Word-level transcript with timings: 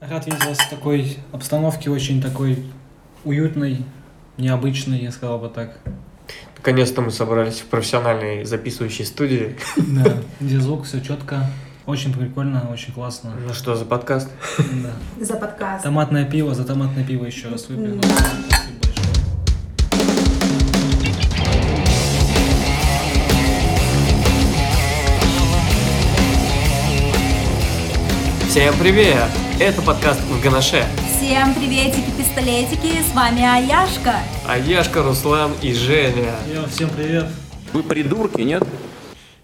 Рад 0.00 0.26
видеть 0.26 0.44
вас 0.44 0.58
в 0.58 0.70
такой 0.70 1.16
обстановке, 1.32 1.90
очень 1.90 2.22
такой 2.22 2.64
уютной, 3.24 3.84
необычной, 4.36 5.00
я 5.00 5.10
сказал 5.10 5.40
бы 5.40 5.48
так. 5.48 5.80
Наконец-то 6.56 7.02
мы 7.02 7.10
собрались 7.10 7.60
в 7.60 7.66
профессиональной 7.66 8.44
записывающей 8.44 9.04
студии. 9.04 9.56
Да, 9.76 10.18
где 10.40 10.60
звук, 10.60 10.84
все 10.84 11.00
четко. 11.00 11.46
Очень 11.84 12.14
прикольно, 12.14 12.70
очень 12.70 12.92
классно. 12.92 13.32
Ну 13.44 13.52
что 13.52 13.74
за 13.74 13.86
подкаст? 13.86 14.28
Да. 14.58 15.24
За 15.24 15.34
подкаст. 15.34 15.82
Томатное 15.82 16.24
пиво, 16.24 16.54
за 16.54 16.64
томатное 16.64 17.02
пиво 17.02 17.24
еще 17.24 17.48
раз 17.48 17.68
выпью. 17.68 18.00
Да. 18.00 18.57
Всем 28.58 28.74
привет! 28.76 29.28
Это 29.60 29.80
подкаст 29.82 30.20
в 30.22 30.42
Ганаше. 30.42 30.84
Всем 31.16 31.54
приветики-пистолетики, 31.54 33.00
с 33.08 33.14
вами 33.14 33.44
Аяшка. 33.44 34.16
А 34.48 34.58
Яшка, 34.58 35.04
Руслан 35.04 35.52
и 35.62 35.72
Женя. 35.72 36.34
Йо, 36.52 36.66
всем 36.68 36.90
привет. 36.90 37.26
Вы 37.72 37.84
придурки, 37.84 38.40
нет? 38.40 38.64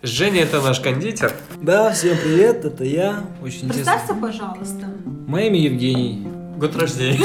Женя 0.03 0.41
это 0.41 0.61
наш 0.61 0.81
кондитер. 0.81 1.33
Да, 1.63 1.93
всем 1.93 2.17
привет, 2.19 2.65
это 2.65 2.83
я. 2.83 3.23
Очень 3.41 3.67
интересно. 3.67 3.93
Представься, 3.93 4.15
пожалуйста. 4.15 4.87
Мое 5.29 5.45
имя 5.45 5.61
Евгений. 5.61 6.27
Год 6.57 6.75
рождения. 6.75 7.25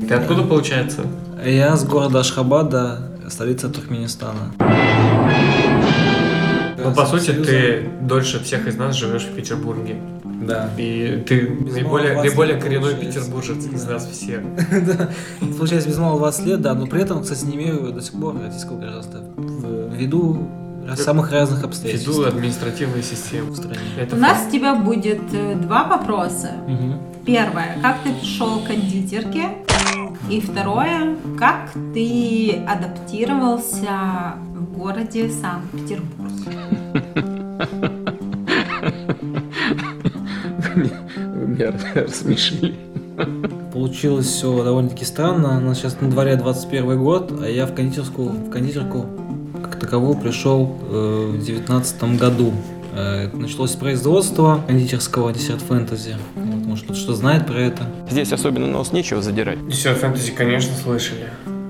Ты 0.08 0.14
откуда 0.14 0.42
получается? 0.42 1.06
Я 1.46 1.76
с 1.76 1.84
города 1.84 2.18
Ашхабада, 2.18 3.12
столица 3.30 3.68
Туркменистана. 3.68 4.52
Ну, 6.76 6.92
по 6.92 7.06
сути, 7.06 7.32
ты 7.32 7.88
дольше 8.00 8.42
всех 8.42 8.66
из 8.66 8.76
нас 8.76 8.96
живешь 8.96 9.22
в 9.22 9.34
Петербурге. 9.34 9.96
Да. 10.40 10.70
И 10.76 11.22
ты 11.26 11.48
наиболее, 11.50 12.14
малого 12.14 12.24
наиболее 12.26 12.54
20 12.56 12.62
коренной 12.62 12.94
получается. 12.94 13.20
петербуржец 13.20 13.66
из 13.66 13.84
нас 13.86 14.06
всех. 14.06 14.40
Да. 14.86 15.08
Получается, 15.56 15.88
без 15.88 15.98
малого 15.98 16.18
20 16.20 16.46
лет, 16.46 16.60
да, 16.60 16.74
но 16.74 16.86
при 16.86 17.02
этом, 17.02 17.22
кстати, 17.22 17.44
не 17.44 17.56
имею 17.56 17.92
до 17.92 18.00
сих 18.00 18.12
пор 18.12 18.40
российского 18.40 18.78
гражданства. 18.78 19.20
Ввиду 19.92 20.48
самых 20.96 21.30
разных 21.32 21.64
обстоятельств 21.64 22.08
Ввиду 22.08 22.24
административной 22.26 23.02
системы. 23.02 23.50
в 23.50 23.56
стране. 23.56 23.78
Это 23.98 24.16
У 24.16 24.18
нас 24.18 24.46
у 24.48 24.50
тебя 24.50 24.74
будет 24.74 25.20
э, 25.32 25.54
два 25.56 25.84
вопроса. 25.84 26.52
Мгм. 26.66 26.98
Первое, 27.26 27.76
как 27.82 28.02
ты 28.02 28.12
пришел 28.14 28.60
к 28.60 28.68
кондитерке? 28.68 29.48
И 30.30 30.40
второе, 30.40 31.16
как 31.38 31.70
ты 31.94 32.62
адаптировался 32.66 34.34
в 34.54 34.78
городе 34.78 35.30
Санкт-Петербург? 35.30 36.32
меня 41.58 41.72
рассмешили. 41.94 42.74
Получилось 43.72 44.26
все 44.26 44.64
довольно-таки 44.64 45.04
странно. 45.04 45.58
У 45.58 45.60
нас 45.60 45.78
сейчас 45.78 46.00
на 46.00 46.10
дворе 46.10 46.36
21 46.36 46.98
год, 46.98 47.32
а 47.42 47.48
я 47.48 47.66
в 47.66 47.74
кондитерскую, 47.74 48.28
в 48.30 48.50
кондитерку 48.50 49.06
как 49.62 49.76
таковую 49.76 50.16
пришел 50.16 50.78
э, 50.88 51.32
в 51.34 51.44
19 51.44 52.18
году. 52.18 52.52
Э, 52.94 53.28
началось 53.32 53.72
производство 53.72 54.62
кондитерского 54.66 55.32
десерт 55.32 55.60
фэнтези. 55.62 56.16
Вот, 56.34 56.66
может, 56.66 56.84
кто-то 56.84 57.00
что 57.00 57.14
знает 57.14 57.46
про 57.46 57.60
это. 57.60 57.82
Здесь 58.08 58.32
особенно 58.32 58.66
нос 58.66 58.92
нечего 58.92 59.20
задирать. 59.20 59.58
Все, 59.70 59.94
фэнтези, 59.94 60.32
конечно, 60.32 60.74
слышали. 60.74 61.28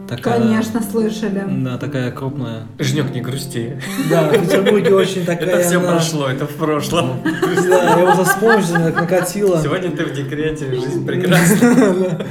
Такая, 0.08 0.40
Конечно, 0.40 0.82
слышали. 0.82 1.44
Да, 1.46 1.76
такая 1.76 2.10
крупная. 2.10 2.62
Женек, 2.78 3.14
не 3.14 3.20
грусти. 3.20 3.78
Да, 4.10 4.28
в 4.28 4.32
Петербурге 4.40 4.94
очень 4.94 5.26
такая. 5.26 5.48
Это 5.50 5.68
все 5.68 5.78
она- 5.78 5.92
прошло, 5.92 6.28
это 6.28 6.46
в 6.46 6.54
прошлом. 6.54 7.20
Да, 7.22 7.98
я 7.98 8.10
уже 8.12 8.24
вспомнил, 8.24 8.84
как 8.86 9.00
накатила. 9.02 9.60
Сегодня 9.62 9.90
ты 9.90 10.06
в 10.06 10.12
декрете, 10.14 10.70
жизнь 10.74 11.04
прекрасна. 11.06 12.24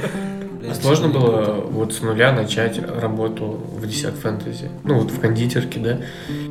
А 0.70 0.74
Сложно 0.74 1.08
было 1.08 1.64
вот 1.70 1.94
с 1.94 2.02
нуля 2.02 2.32
начать 2.32 2.78
работу 3.00 3.58
в 3.78 3.86
десерт 3.86 4.16
фэнтези? 4.16 4.68
Ну 4.84 4.98
вот 5.00 5.10
в 5.10 5.18
кондитерке, 5.20 5.80
да? 5.80 5.98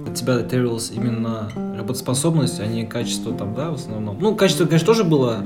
От 0.07 0.15
тебя 0.15 0.39
требовалась 0.39 0.91
именно 0.91 1.51
работоспособность, 1.77 2.59
а 2.59 2.65
не 2.65 2.85
качество 2.85 3.31
там, 3.33 3.53
да, 3.53 3.69
в 3.69 3.75
основном. 3.75 4.17
Ну, 4.19 4.35
качество, 4.35 4.65
конечно, 4.65 4.87
тоже 4.87 5.03
было 5.03 5.43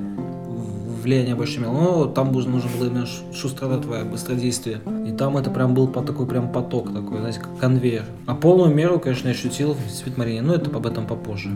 влияние 1.01 1.35
больше 1.35 1.59
имело, 1.59 1.73
но 1.73 2.05
там 2.05 2.31
нужно, 2.31 2.59
было 2.77 2.87
именно 2.87 3.07
шустрота 3.33 3.79
твоя, 3.79 4.05
быстродействие. 4.05 4.81
И 5.05 5.11
там 5.11 5.37
это 5.37 5.49
прям 5.49 5.73
был 5.73 5.87
такой 5.87 6.25
прям 6.25 6.51
поток 6.51 6.93
такой, 6.93 7.19
знаете, 7.19 7.39
как 7.39 7.57
конвейер. 7.59 8.05
А 8.27 8.35
полную 8.35 8.73
меру, 8.73 8.99
конечно, 8.99 9.27
я 9.27 9.33
ощутил 9.33 9.73
в 9.73 9.91
Светмарине, 9.91 10.41
но 10.41 10.53
это 10.53 10.69
об 10.75 10.85
этом 10.85 11.07
попозже. 11.07 11.49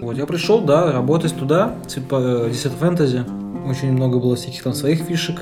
Вот, 0.00 0.16
я 0.18 0.26
пришел, 0.26 0.60
да, 0.60 0.92
работать 0.92 1.34
туда, 1.34 1.74
э, 1.96 2.50
Десерт 2.50 2.74
Фэнтези. 2.74 3.43
Очень 3.66 3.92
много 3.92 4.18
было 4.18 4.36
всяких 4.36 4.62
там 4.62 4.74
своих 4.74 5.00
фишек. 5.00 5.40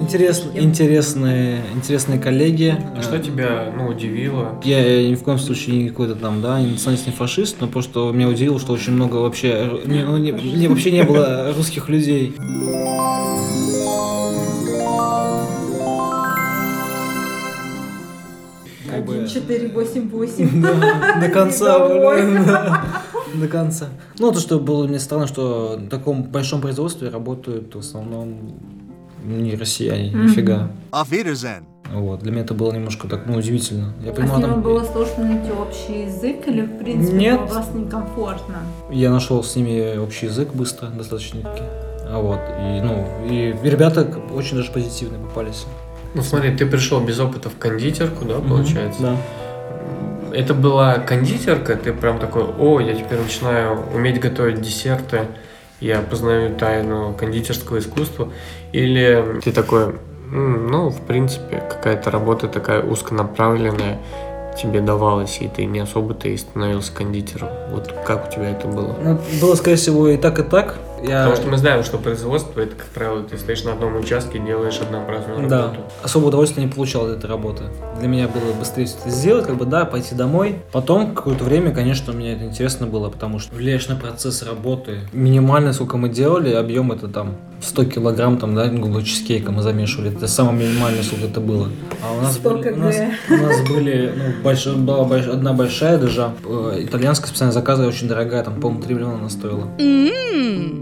Интересно, 0.00 0.50
интересные, 0.54 1.62
интересные 1.74 2.18
коллеги. 2.18 2.76
А 2.96 3.02
что 3.02 3.18
тебя, 3.18 3.72
ну, 3.76 3.88
удивило? 3.88 4.60
Я 4.62 5.08
ни 5.08 5.14
в 5.14 5.22
коем 5.22 5.38
случае 5.38 5.76
не 5.84 5.88
какой-то 5.88 6.14
там, 6.14 6.40
да, 6.42 6.60
не 6.60 6.72
националист, 6.72 7.06
не 7.06 7.12
фашист, 7.12 7.56
но 7.60 7.66
просто 7.66 8.10
меня 8.12 8.28
удивило, 8.28 8.60
что 8.60 8.72
очень 8.72 8.92
много 8.92 9.16
вообще, 9.16 9.48
ру- 9.48 9.88
не, 9.88 10.04
ну, 10.04 10.16
не- 10.16 10.30
не- 10.32 10.68
вообще 10.68 10.92
не 10.92 11.02
было 11.02 11.52
русских 11.56 11.88
людей. 11.88 12.34
Как 18.88 19.04
бы- 19.04 19.14
1488. 19.14 20.62
Да, 20.62 21.20
до 21.20 21.28
конца, 21.28 21.78
блин, 21.88 22.46
до 23.34 23.48
конца. 23.48 23.86
Ну, 24.18 24.32
то, 24.32 24.40
что 24.40 24.58
было 24.58 24.86
мне 24.86 24.98
странно, 24.98 25.26
что 25.26 25.76
в 25.78 25.88
таком 25.88 26.22
большом 26.24 26.60
производстве 26.60 27.08
работают 27.08 27.74
в 27.74 27.78
основном 27.78 28.54
не 29.24 29.54
россияне, 29.56 30.10
нифига. 30.10 30.70
Auf 30.92 31.10
Wiedersehen. 31.10 31.64
Вот, 31.92 32.20
для 32.20 32.32
меня 32.32 32.42
это 32.42 32.52
было 32.54 32.72
немножко 32.72 33.06
так, 33.08 33.26
ну, 33.26 33.36
удивительно. 33.38 33.92
Я 34.04 34.10
А 34.10 34.14
с 34.14 34.16
понимал, 34.16 34.38
ними 34.38 34.48
там- 34.50 34.62
было 34.62 34.84
сложно 34.84 35.24
найти 35.24 35.52
общий 35.52 36.02
язык 36.06 36.48
или, 36.48 36.62
в 36.62 36.78
принципе, 36.78 37.16
Нет. 37.16 37.40
было 37.40 37.46
вас 37.46 37.68
некомфортно? 37.74 38.56
Я 38.90 39.10
нашел 39.10 39.42
с 39.44 39.54
ними 39.54 39.96
общий 39.96 40.26
язык 40.26 40.52
быстро, 40.52 40.88
достаточно 40.88 41.42
таки. 41.42 41.62
А 42.08 42.20
вот, 42.20 42.38
и, 42.60 42.80
ну, 42.82 43.06
и 43.30 43.68
ребята 43.68 44.08
очень 44.34 44.56
даже 44.56 44.70
позитивные 44.72 45.20
попались. 45.20 45.64
Ну 46.14 46.22
смотри, 46.22 46.56
ты 46.56 46.66
пришел 46.66 47.00
без 47.00 47.18
опыта 47.20 47.50
в 47.50 47.56
кондитерку, 47.56 48.24
да, 48.24 48.38
получается? 48.40 49.02
Да. 49.02 49.16
Это 50.36 50.52
была 50.52 50.98
кондитерка, 50.98 51.76
ты 51.76 51.94
прям 51.94 52.18
такой, 52.18 52.44
о, 52.44 52.78
я 52.78 52.94
теперь 52.94 53.18
начинаю 53.18 53.78
уметь 53.94 54.20
готовить 54.20 54.60
десерты, 54.60 55.22
я 55.80 56.00
познаю 56.00 56.54
тайну 56.54 57.14
кондитерского 57.18 57.78
искусства. 57.78 58.28
Или 58.70 59.40
ты 59.42 59.50
такой, 59.50 59.94
«М, 60.30 60.66
ну, 60.66 60.90
в 60.90 61.00
принципе, 61.06 61.62
какая-то 61.66 62.10
работа 62.10 62.48
такая 62.48 62.82
узконаправленная 62.82 63.98
тебе 64.60 64.82
давалась, 64.82 65.38
и 65.40 65.48
ты 65.48 65.64
не 65.64 65.80
особо-то 65.80 66.28
и 66.28 66.36
становился 66.36 66.92
кондитером. 66.92 67.48
Вот 67.70 67.90
как 68.04 68.28
у 68.28 68.30
тебя 68.30 68.50
это 68.50 68.68
было? 68.68 68.94
Ну, 69.02 69.18
было, 69.40 69.54
скорее 69.54 69.76
всего, 69.76 70.08
и 70.08 70.18
так, 70.18 70.38
и 70.38 70.42
так. 70.42 70.76
Я... 71.08 71.20
Потому 71.24 71.36
что 71.36 71.46
мы 71.48 71.56
знаем, 71.58 71.84
что 71.84 71.98
производство 71.98 72.60
это, 72.60 72.74
как 72.74 72.86
правило, 72.86 73.22
ты 73.22 73.38
стоишь 73.38 73.64
на 73.64 73.72
одном 73.72 73.96
участке 73.96 74.38
и 74.38 74.40
делаешь 74.40 74.78
однообразную 74.80 75.48
Да, 75.48 75.62
работу. 75.66 75.80
особо 76.02 76.26
удовольствия 76.26 76.64
не 76.64 76.70
получал 76.70 77.06
от 77.06 77.18
этой 77.18 77.26
работы. 77.26 77.64
Для 77.98 78.08
меня 78.08 78.28
было 78.28 78.52
быстрее 78.58 78.86
все 78.86 78.96
это 78.98 79.10
сделать, 79.10 79.46
как 79.46 79.56
бы, 79.56 79.64
да, 79.66 79.84
пойти 79.84 80.14
домой. 80.14 80.60
Потом, 80.72 81.14
какое-то 81.14 81.44
время, 81.44 81.72
конечно, 81.72 82.12
мне 82.12 82.32
это 82.34 82.44
интересно 82.44 82.86
было, 82.86 83.08
потому 83.10 83.38
что 83.38 83.54
влияешь 83.54 83.88
на 83.88 83.96
процесс 83.96 84.42
работы. 84.42 85.00
Минимально, 85.12 85.72
сколько 85.72 85.96
мы 85.96 86.08
делали, 86.08 86.52
объем 86.52 86.92
это 86.92 87.08
там 87.08 87.36
100 87.60 87.84
килограмм, 87.86 88.38
там, 88.38 88.54
да, 88.54 88.66
грубо 88.68 89.02
чизкейка 89.02 89.50
мы 89.50 89.62
замешивали. 89.62 90.10
Это 90.10 90.28
самое 90.28 90.68
минимальное, 90.68 91.02
сколько 91.02 91.24
это 91.26 91.40
было. 91.40 91.68
А 92.02 92.12
у 92.16 92.20
нас 92.22 92.34
100 92.34 92.50
были, 92.50 92.70
у 92.70 92.76
нас, 92.76 92.96
у 93.30 93.36
нас 93.36 93.68
были, 93.68 94.12
ну, 94.16 94.48
больш- 94.50 94.76
была 94.76 95.04
больш- 95.06 95.30
одна 95.30 95.52
большая 95.52 95.98
даже, 95.98 96.30
э, 96.44 96.78
итальянская 96.84 97.28
специально 97.28 97.52
заказывая, 97.52 97.88
очень 97.88 98.08
дорогая, 98.08 98.42
там, 98.44 98.60
по-моему, 98.60 98.82
3 98.82 98.94
миллиона 98.94 99.14
она 99.18 99.28
стоила. 99.30 99.68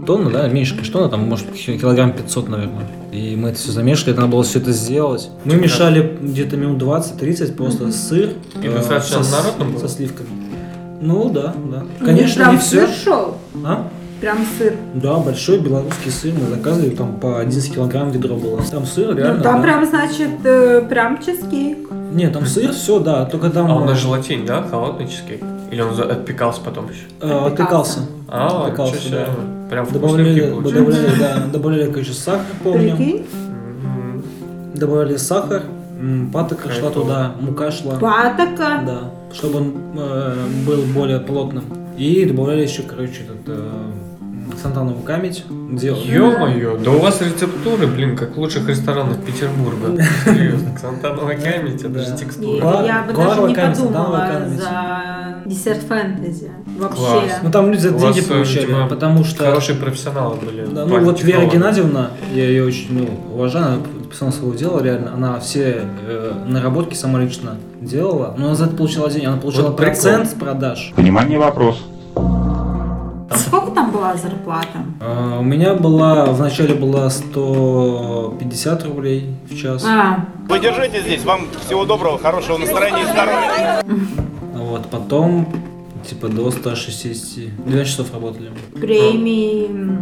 Тонна, 0.05 0.29
да, 0.29 0.47
меньше, 0.47 0.73
конечно, 0.73 0.93
тонна, 0.93 1.09
там, 1.09 1.21
может, 1.27 1.51
ки- 1.51 1.77
килограмм 1.77 2.11
500, 2.13 2.49
наверное. 2.49 2.87
И 3.11 3.35
мы 3.35 3.49
это 3.49 3.57
все 3.57 3.71
замешали, 3.71 4.11
это 4.11 4.21
надо 4.21 4.33
было 4.33 4.43
все 4.43 4.59
это 4.59 4.71
сделать. 4.71 5.29
Мы 5.45 5.51
Типа- 5.53 5.63
мешали 5.63 6.17
где-то 6.21 6.57
минут 6.57 6.77
20-30 6.81 7.55
просто 7.55 7.91
сыр. 7.91 8.31
И 8.61 8.67
э, 8.67 8.81
со, 9.01 9.63
было? 9.63 9.79
со 9.79 9.87
сливками. 9.89 10.29
Ну, 11.01 11.29
да, 11.29 11.55
да. 11.71 11.83
Конечно, 12.03 12.51
не 12.51 12.57
все. 12.57 12.87
сыр 12.87 12.89
шел? 13.03 13.37
А? 13.63 13.87
Прям 14.25 14.39
сыр. 14.57 14.73
Да, 14.95 15.19
большой 15.19 15.59
белорусский 15.59 16.09
сыр 16.09 16.33
мы 16.33 16.49
заказывали, 16.49 16.89
там 16.89 17.19
по 17.19 17.39
11 17.39 17.75
килограмм 17.75 18.09
ведро 18.09 18.35
было. 18.35 18.59
Там 18.63 18.83
сыр, 18.83 19.15
реально. 19.15 19.37
Ну, 19.37 19.43
там 19.43 19.57
да. 19.57 19.61
прям, 19.61 19.85
значит, 19.85 20.31
э, 20.43 20.81
прям 20.89 21.19
чизкейк. 21.23 21.91
Нет, 22.11 22.33
там 22.33 22.47
сыр, 22.47 22.71
все, 22.71 22.99
да, 22.99 23.25
только 23.25 23.51
там... 23.51 23.69
А 23.69 23.75
он 23.75 23.85
на 23.85 23.91
э, 23.91 23.95
желатине, 23.95 24.43
да, 24.43 24.63
холодный 24.63 25.07
чизкейк? 25.07 25.43
Или 25.69 25.79
он 25.79 25.99
отпекался 26.01 26.59
потом 26.61 26.89
еще? 26.89 27.03
э, 27.21 27.45
отпекался. 27.45 27.99
А, 28.27 28.65
Отпекался, 28.65 29.11
да. 29.11 29.27
Прям 29.69 29.91
Добавляли, 29.91 30.49
добавляли, 30.49 31.19
да, 31.19 31.43
добавляли, 31.53 31.91
конечно, 31.91 32.15
сахар, 32.15 32.45
помню. 32.63 32.95
Прикинь? 32.95 33.27
Добавляли 34.73 35.17
сахар, 35.17 35.61
патока 36.33 36.71
шла 36.71 36.89
туда, 36.89 37.35
мука 37.39 37.69
шла. 37.69 37.99
Патока. 37.99 38.81
Да, 38.87 39.01
чтобы 39.31 39.57
он 39.57 39.73
э, 39.95 40.35
был 40.65 40.81
более 40.95 41.19
плотным. 41.19 41.65
И 41.95 42.25
добавляли 42.25 42.63
еще, 42.63 42.81
короче, 42.81 43.21
этот, 43.21 43.47
э, 43.47 43.91
Сантанову 44.61 45.01
камедь. 45.01 45.43
Делал. 45.71 45.99
Ё-моё, 45.99 46.77
да 46.77 46.91
у 46.91 46.99
вас 46.99 47.21
рецептуры, 47.21 47.87
блин, 47.87 48.15
как 48.15 48.37
лучших 48.37 48.67
ресторанов 48.69 49.23
Петербурга. 49.23 50.03
Серьезно, 50.25 50.75
Ксантанова 50.75 51.33
камедь, 51.33 51.83
это 51.83 51.99
же 51.99 52.17
текстура. 52.17 52.61
Кла- 52.61 52.85
я 52.85 53.03
бы 53.03 53.13
даже 53.13 53.41
не 53.41 53.55
подумала 53.55 54.47
за 54.47 55.43
десерт 55.45 55.81
фэнтези. 55.83 56.51
Вообще. 56.77 56.97
Класс. 56.97 57.39
Ну 57.43 57.51
там 57.51 57.71
люди 57.71 57.81
за 57.81 57.91
деньги 57.91 58.19
э, 58.19 58.23
получали, 58.27 58.65
типа, 58.65 58.87
потому 58.89 59.23
что... 59.23 59.45
Хорошие 59.45 59.77
профессионалы 59.77 60.35
были. 60.37 60.65
Да, 60.65 60.85
ну 60.85 60.99
вот 60.99 61.21
Вера. 61.23 61.45
Геннадьевна, 61.45 62.11
я 62.33 62.45
ее 62.45 62.65
очень 62.65 62.87
ну, 62.89 63.33
уважаю, 63.33 63.65
она 63.65 63.77
профессионал 64.03 64.33
своего 64.33 64.53
дела, 64.55 64.83
реально, 64.83 65.13
она 65.13 65.39
все 65.39 65.87
э, 66.07 66.33
наработки 66.47 66.95
сама 66.95 67.19
лично 67.19 67.55
делала, 67.79 68.33
но 68.37 68.47
она 68.47 68.55
за 68.55 68.65
это 68.65 68.75
получала 68.75 69.09
деньги, 69.09 69.25
она 69.25 69.37
получала 69.37 69.67
Вот 69.67 69.77
прикол. 69.77 69.93
процент 69.93 70.29
с 70.29 70.33
продаж. 70.33 70.93
Внимание, 70.95 71.37
вопрос. 71.39 71.83
Была 74.05 74.17
зарплата? 74.17 74.85
А, 75.01 75.39
у 75.39 75.43
меня 75.43 75.73
была, 75.73 76.25
вначале 76.25 76.75
была 76.75 77.09
150 77.09 78.83
рублей 78.85 79.31
в 79.49 79.55
час, 79.57 79.83
А, 79.83 80.25
Вы 80.47 80.59
держите 80.59 81.01
здесь. 81.01 81.23
Вам 81.25 81.47
всего 81.65 81.85
доброго, 81.85 82.19
хорошего 82.19 82.57
настроения 82.59 83.01
и 83.01 83.05
здоровья. 83.05 83.81
а 83.83 84.57
вот 84.59 84.85
потом 84.91 85.47
типа 86.07 86.27
до 86.27 86.51
160, 86.51 87.55
12 87.65 87.87
часов 87.89 88.13
работали. 88.13 88.51
премии. 88.79 89.97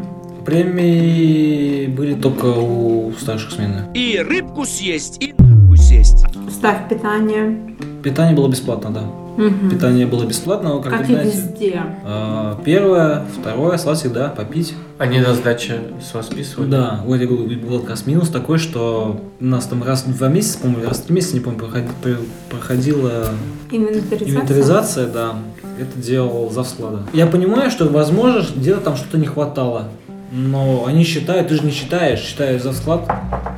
Премии 0.45 1.87
были 1.87 2.15
только 2.15 2.47
у 2.47 3.13
старших 3.17 3.51
смены. 3.51 3.85
И 3.93 4.17
рыбку 4.19 4.65
съесть, 4.65 5.23
и 5.23 5.33
нахуй 5.37 5.77
сесть. 5.77 6.25
Ставь 6.51 6.89
питание. 6.89 7.57
Питание 8.03 8.35
было 8.35 8.47
бесплатно, 8.49 8.89
да. 8.91 9.01
Мгм. 9.41 9.69
Питание 9.69 10.05
было 10.05 10.25
бесплатно, 10.25 10.69
но, 10.69 10.79
как, 10.81 10.91
Как 10.91 11.07
вы 11.07 11.13
и 11.13 11.15
знаете, 11.15 11.37
везде. 11.37 11.81
а, 12.05 12.59
первое, 12.63 13.23
второе, 13.39 13.75
осталось 13.75 13.99
всегда 14.01 14.27
попить. 14.29 14.75
Они 14.99 15.19
на 15.19 15.33
сдаче 15.33 15.79
с 16.07 16.13
вас 16.13 16.27
списывали? 16.27 16.69
Да, 16.69 16.99
вот 17.05 17.15
я 17.15 17.25
говорю, 17.25 17.59
был 17.67 17.79
как 17.79 17.91
раз 17.91 18.05
минус 18.05 18.29
такой, 18.29 18.59
что 18.59 19.19
у 19.39 19.43
нас 19.45 19.65
там 19.65 19.81
раз 19.83 20.05
в 20.05 20.15
два 20.17 20.27
месяца, 20.27 20.59
по-моему, 20.59 20.87
раз 20.87 20.97
в 20.99 21.05
три 21.05 21.15
месяца, 21.15 21.33
не 21.33 21.39
помню, 21.39 21.57
проходи- 21.59 21.87
про- 22.03 22.17
проходила 22.57 23.29
Инвентаризация. 23.71 24.29
инвентаризация, 24.29 25.07
да. 25.07 25.33
Это 25.79 25.99
делал 25.99 26.51
зав 26.51 26.67
склада. 26.67 26.99
Я 27.13 27.25
понимаю, 27.25 27.71
что, 27.71 27.87
возможно, 27.89 28.45
где-то 28.55 28.81
там 28.81 28.95
что-то 28.95 29.17
не 29.17 29.25
хватало. 29.25 29.85
Но 30.31 30.85
они 30.87 31.03
считают, 31.03 31.47
ты 31.47 31.55
же 31.55 31.63
не 31.63 31.71
считаешь, 31.71 32.19
считаешь 32.19 32.61
за 32.61 32.73
склад 32.73 33.09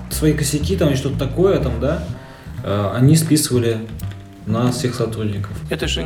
свои 0.10 0.34
косяки 0.34 0.76
там 0.78 0.90
и 0.90 0.96
что-то 0.96 1.18
такое 1.20 1.60
там, 1.60 1.74
да, 1.82 2.04
э, 2.64 2.90
они 2.96 3.16
списывали 3.18 3.78
на 4.48 4.72
всех 4.72 4.96
сотрудников. 4.96 5.52
Это 5.70 5.88
же 5.88 6.06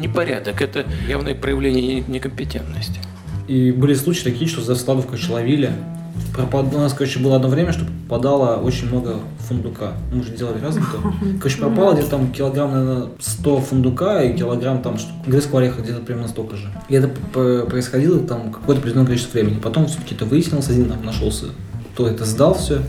непорядок, 0.00 0.60
это 0.62 0.84
явное 1.08 1.34
проявление 1.34 2.04
некомпетентности. 2.06 3.00
И 3.46 3.72
были 3.72 3.94
случаи 3.94 4.24
такие, 4.24 4.48
что 4.48 4.60
за 4.60 4.74
складов 4.74 5.06
короче, 5.06 5.32
ловили. 5.32 5.72
Пропад... 6.34 6.66
У 6.74 6.78
нас, 6.78 6.92
короче, 6.92 7.18
было 7.18 7.36
одно 7.36 7.48
время, 7.48 7.72
что 7.72 7.84
попадало 7.84 8.56
очень 8.56 8.88
много 8.88 9.16
фундука. 9.38 9.92
Мы 10.12 10.22
же 10.22 10.32
делали 10.32 10.60
разом 10.60 10.84
то. 10.84 11.14
Короче, 11.38 11.58
пропало 11.58 11.94
где-то 11.94 12.10
там 12.10 12.32
килограмм, 12.32 12.72
наверное, 12.72 13.08
100 13.18 13.60
фундука 13.60 14.22
и 14.22 14.36
килограмм 14.36 14.82
там 14.82 14.96
грецкого 15.26 15.60
ореха 15.60 15.80
где-то 15.80 16.00
примерно 16.00 16.28
столько 16.28 16.56
же. 16.56 16.68
И 16.88 16.94
это 16.94 17.08
происходило 17.08 18.20
там 18.20 18.52
какое-то 18.52 18.80
определенное 18.80 19.06
количество 19.06 19.38
времени. 19.38 19.58
Потом 19.58 19.86
все-таки 19.86 20.14
это 20.14 20.26
выяснилось, 20.26 20.68
один 20.68 20.90
там 20.90 21.04
нашелся, 21.04 21.46
кто 21.94 22.06
это 22.06 22.24
сдал 22.24 22.54
все, 22.54 22.82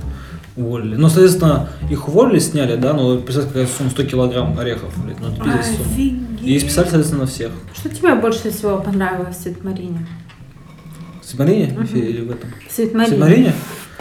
уволили. 0.59 0.95
Но, 0.95 1.09
соответственно, 1.09 1.69
их 1.89 2.07
уволили, 2.07 2.39
сняли, 2.39 2.75
да, 2.75 2.93
но 2.93 3.17
представьте, 3.17 3.53
какая 3.53 3.67
сумма 3.67 3.89
100 3.89 4.03
килограмм 4.03 4.57
орехов, 4.59 4.93
блядь, 5.03 5.19
ну 5.19 5.27
это 5.27 5.43
пиздец 5.43 5.65
сумма. 5.77 6.19
И 6.41 6.59
списали, 6.59 6.85
соответственно, 6.85 7.21
на 7.21 7.27
всех. 7.27 7.51
Что 7.73 7.89
тебе 7.89 8.15
больше 8.15 8.51
всего 8.51 8.79
понравилось 8.79 9.37
в 9.37 9.41
Светмарине? 9.41 10.05
В 11.21 11.25
Сибмарине 11.31 11.77
или 11.93 12.21
в 12.21 12.31
этом? 12.31 12.49
В 12.67 12.71
В 12.71 12.75
Светмарине. 12.75 13.15
Сибмарине? 13.15 13.53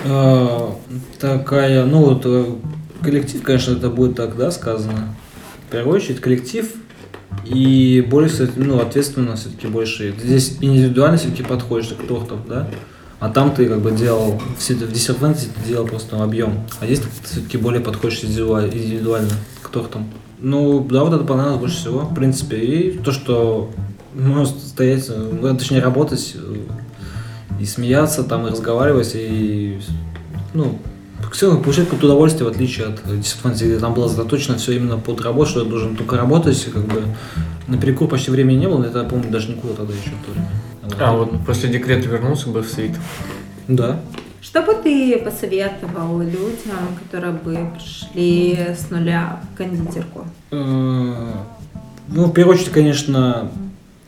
Э, 0.05 0.71
такая, 1.19 1.85
ну 1.85 2.05
вот 2.05 2.23
э, 2.25 2.45
коллектив, 3.03 3.43
конечно, 3.43 3.73
это 3.73 3.91
будет 3.91 4.17
так, 4.17 4.37
да, 4.37 4.51
сказано. 4.51 5.15
В 5.69 5.73
первую 5.73 5.97
очередь 5.97 6.21
коллектив 6.21 6.73
и 7.45 8.07
более, 8.09 8.31
ну, 8.57 8.81
ответственно 8.81 9.37
все-таки 9.37 9.67
больше. 9.67 10.15
Здесь 10.19 10.59
индивидуально 10.61 11.19
все-таки 11.19 11.43
подходишь 11.43 11.89
к 11.89 12.07
тортам, 12.07 12.43
да? 12.49 12.69
А 13.21 13.29
там 13.29 13.53
ты 13.55 13.67
как 13.69 13.81
бы 13.81 13.91
делал, 13.91 14.41
в 14.57 14.61
Fantasy 14.61 15.49
ты 15.63 15.69
делал 15.69 15.87
просто 15.87 16.23
объем. 16.23 16.61
А 16.81 16.87
здесь 16.87 17.01
ты 17.01 17.09
все-таки 17.25 17.59
более 17.59 17.81
подходишь 17.81 18.23
индивидуаль- 18.23 18.73
индивидуально 18.73 19.33
к 19.63 19.69
тортам. 19.71 20.09
Ну, 20.39 20.87
да, 20.89 21.03
вот 21.03 21.13
это 21.13 21.25
понравилось 21.25 21.59
больше 21.59 21.77
всего, 21.79 22.01
в 22.01 22.15
принципе. 22.15 22.57
И 22.59 22.99
то, 22.99 23.11
что 23.11 23.71
можно 24.15 24.47
стоять, 24.47 25.07
э, 25.09 25.55
точнее 25.59 25.81
работать 25.81 26.37
э, 26.37 26.57
и 27.61 27.65
смеяться, 27.65 28.23
там, 28.23 28.47
и 28.47 28.51
разговаривать, 28.51 29.13
и, 29.15 29.81
ну, 30.55 30.79
все 31.33 31.57
получать 31.59 31.85
какое-то 31.85 32.07
удовольствие, 32.07 32.49
в 32.49 32.53
отличие 32.53 32.87
от 32.87 33.21
дисциплины, 33.21 33.55
где 33.55 33.79
там 33.79 33.95
было 33.95 34.09
заточено 34.09 34.57
все 34.57 34.73
именно 34.73 34.99
под 34.99 35.21
работу, 35.21 35.51
что 35.51 35.63
я 35.65 35.67
должен 35.69 35.97
только 35.97 36.17
работать, 36.17 36.63
как 36.73 36.85
бы 36.85 37.03
на 37.67 37.79
перекур 37.79 38.09
почти 38.09 38.31
времени 38.31 38.61
не 38.61 38.67
было, 38.67 38.79
но 38.79 38.87
это, 38.87 39.01
я 39.01 39.05
помню, 39.05 39.31
даже 39.31 39.51
никуда 39.51 39.75
тогда 39.75 39.93
еще 39.93 40.11
в 40.11 40.25
то 40.25 40.33
время. 40.33 40.49
А 41.01 41.17
вот 41.17 41.45
после 41.45 41.69
декрета 41.69 42.09
вернулся 42.09 42.49
бы 42.49 42.63
в 42.63 42.69
свит. 42.69 42.93
Да. 43.69 44.01
Что 44.41 44.63
бы 44.63 44.75
ты 44.75 45.19
посоветовал 45.19 46.21
людям, 46.21 46.97
которые 47.03 47.35
бы 47.35 47.69
пришли 47.75 48.69
с 48.77 48.91
нуля 48.91 49.41
в 49.53 49.59
кондитерку? 49.59 50.25
Э, 50.51 51.33
Ну, 52.09 52.25
в 52.25 52.33
первую 52.33 52.55
очередь, 52.57 52.73
конечно, 52.73 53.51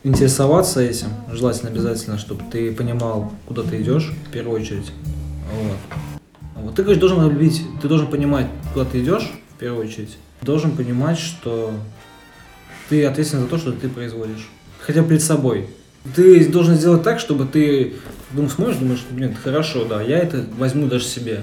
интересоваться 0.03 0.81
этим, 0.81 1.09
желательно 1.31 1.71
обязательно, 1.71 2.17
чтобы 2.17 2.43
ты 2.51 2.73
понимал, 2.73 3.33
куда 3.47 3.63
ты 3.63 3.83
идешь, 3.83 4.13
в 4.29 4.33
первую 4.33 4.61
очередь. 4.61 4.91
Вот. 6.71 6.77
Ты, 6.77 6.85
конечно, 6.85 7.01
должен 7.01 7.29
любить, 7.29 7.63
ты 7.83 7.89
должен 7.89 8.07
понимать, 8.07 8.47
куда 8.73 8.85
ты 8.85 9.01
идешь, 9.01 9.29
в 9.57 9.59
первую 9.59 9.87
очередь. 9.87 10.17
Должен 10.43 10.77
понимать, 10.77 11.19
что 11.19 11.73
ты 12.89 13.05
ответственен 13.05 13.45
за 13.45 13.49
то, 13.51 13.59
что 13.59 13.73
ты 13.73 13.89
производишь. 13.89 14.49
Хотя 14.79 15.03
бы 15.03 15.09
перед 15.09 15.23
собой. 15.23 15.67
Ты 16.15 16.49
должен 16.49 16.77
сделать 16.77 17.03
так, 17.03 17.19
чтобы 17.19 17.45
ты 17.45 17.95
думаешь, 18.31 18.53
смотришь, 18.53 18.77
думаешь, 18.77 19.05
блин, 19.11 19.35
хорошо, 19.35 19.85
да, 19.85 20.01
я 20.01 20.19
это 20.19 20.47
возьму 20.57 20.87
даже 20.87 21.05
себе. 21.05 21.43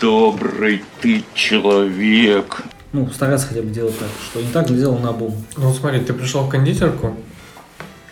Добрый 0.00 0.82
ты 1.00 1.22
человек. 1.32 2.62
Ну, 2.92 3.08
стараться 3.10 3.46
хотя 3.46 3.62
бы 3.62 3.70
делать 3.70 3.98
так, 3.98 4.08
что 4.28 4.42
не 4.42 4.50
так 4.50 4.68
же 4.68 4.74
делал 4.74 4.98
на 4.98 5.12
бум. 5.12 5.34
Ну 5.56 5.68
вот 5.68 5.76
смотри, 5.76 6.00
ты 6.00 6.12
пришел 6.12 6.42
в 6.42 6.48
кондитерку, 6.48 7.16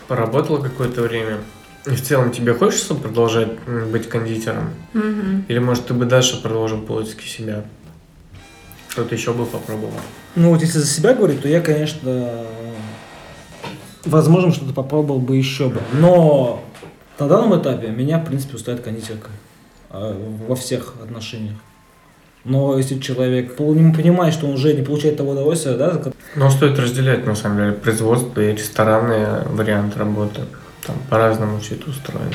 поработала 0.09 0.63
какое-то 0.63 1.03
время, 1.03 1.39
и 1.87 1.91
в 1.91 2.03
целом 2.03 2.31
тебе 2.31 2.55
хочется 2.55 2.95
продолжать 2.95 3.49
быть 3.91 4.09
кондитером? 4.09 4.71
Мгм. 4.93 5.47
Или 5.49 5.59
может 5.59 5.87
ты 5.87 5.95
бы 5.95 6.05
дальше 6.05 6.41
продолжил 6.41 6.81
поиски 6.81 7.27
себя? 7.27 7.65
Что-то 8.89 9.15
еще 9.15 9.33
бы 9.33 9.47
попробовал? 9.47 9.93
Ну 10.37 10.51
вот 10.51 10.61
если 10.61 10.79
за 10.79 10.87
себя 10.87 11.15
говорить, 11.15 11.43
то 11.43 11.49
я, 11.49 11.61
конечно, 11.61 12.45
возможно, 14.05 14.53
что-то 14.53 14.73
попробовал 14.73 15.21
бы 15.21 15.37
еще 15.37 15.69
бы. 15.69 15.81
Но 15.93 16.63
на 17.19 17.29
данном 17.29 17.61
этапе 17.61 17.89
меня, 17.89 18.19
в 18.19 18.27
принципе, 18.27 18.57
устраивает 18.57 18.85
кондитерка 18.85 19.31
а, 19.91 20.17
во 20.47 20.55
всех 20.55 20.95
отношениях. 21.03 21.57
Но 22.45 22.77
если 22.77 22.99
человек 22.99 23.55
понимает, 23.57 24.35
что 24.35 24.47
он 24.47 24.55
уже 24.55 24.75
не 24.75 24.83
получает 24.83 25.17
того 25.17 25.31
удовольствия, 25.31 25.77
да, 25.77 26.03
Но 26.35 26.51
стоит 26.51 26.79
разделять, 26.79 27.25
на 27.25 27.37
самом 27.37 27.59
деле, 27.59 27.73
производство 27.73 28.41
и 28.41 28.53
ресторанный 28.53 29.45
вариант 29.47 29.97
работы. 29.97 30.43
Там 30.87 30.97
по-разному 31.09 31.61
все 31.61 31.77
это 31.77 31.91
устроено. 31.91 32.33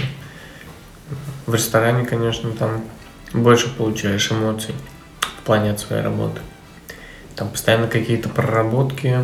В 1.46 1.54
ресторане, 1.54 2.06
конечно, 2.06 2.52
там 2.52 2.84
больше 3.34 3.74
получаешь 3.76 4.32
эмоций 4.32 4.74
в 5.22 5.44
плане 5.44 5.72
от 5.72 5.80
своей 5.80 6.02
работы. 6.02 6.42
Там 7.36 7.50
постоянно 7.50 7.88
какие-то 7.88 8.30
проработки, 8.30 9.18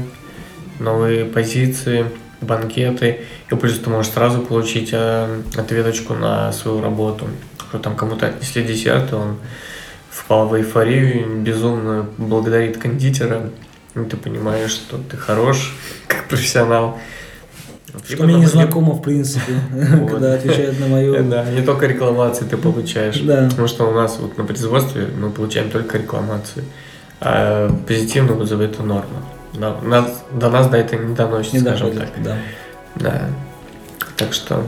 новые 0.79 1.25
позиции, 1.25 2.05
банкеты. 2.41 3.21
И 3.51 3.55
плюс 3.55 3.79
ты 3.79 3.89
можешь 3.89 4.11
сразу 4.11 4.41
получить 4.41 4.89
э, 4.91 5.41
ответочку 5.57 6.13
на 6.13 6.51
свою 6.51 6.81
работу. 6.81 7.27
Что 7.69 7.79
там 7.79 7.95
кому-то 7.95 8.27
отнесли 8.27 8.63
десерт, 8.63 9.11
и 9.11 9.15
он 9.15 9.37
впал 10.11 10.47
в 10.47 10.55
эйфорию, 10.55 11.41
безумно 11.41 12.07
благодарит 12.17 12.77
кондитера. 12.77 13.49
И 13.95 13.99
ты 13.99 14.17
понимаешь, 14.17 14.71
что 14.71 14.97
ты 14.97 15.17
хорош, 15.17 15.75
как 16.07 16.27
профессионал. 16.27 16.99
Что 18.07 18.23
мне 18.23 18.35
не 18.35 18.45
знакомо, 18.45 18.93
в 18.93 19.01
принципе, 19.01 19.53
когда 20.09 20.33
отвечают 20.33 20.79
на 20.79 20.87
мою... 20.87 21.23
Да, 21.23 21.45
не 21.45 21.61
только 21.61 21.85
рекламации 21.85 22.45
ты 22.45 22.57
получаешь. 22.57 23.19
Да. 23.19 23.47
Потому 23.49 23.67
что 23.67 23.89
у 23.89 23.93
нас 23.93 24.17
вот 24.19 24.37
на 24.37 24.45
производстве 24.45 25.07
мы 25.19 25.29
получаем 25.29 25.69
только 25.69 25.97
рекламации. 25.97 26.63
А 27.21 27.69
позитивные 27.87 28.37
отзывы 28.37 28.65
это 28.65 28.83
норма. 28.83 29.23
Да, 29.53 29.77
нас, 29.81 30.23
до 30.31 30.49
нас 30.49 30.67
до 30.67 30.77
этого 30.77 31.01
не 31.01 31.15
доносится, 31.15 31.55
Не 31.55 31.61
скажем 31.61 31.93
доходит, 31.93 32.13
так. 32.15 32.23
да. 32.23 32.37
Да. 32.95 33.21
Так 34.17 34.33
что 34.33 34.63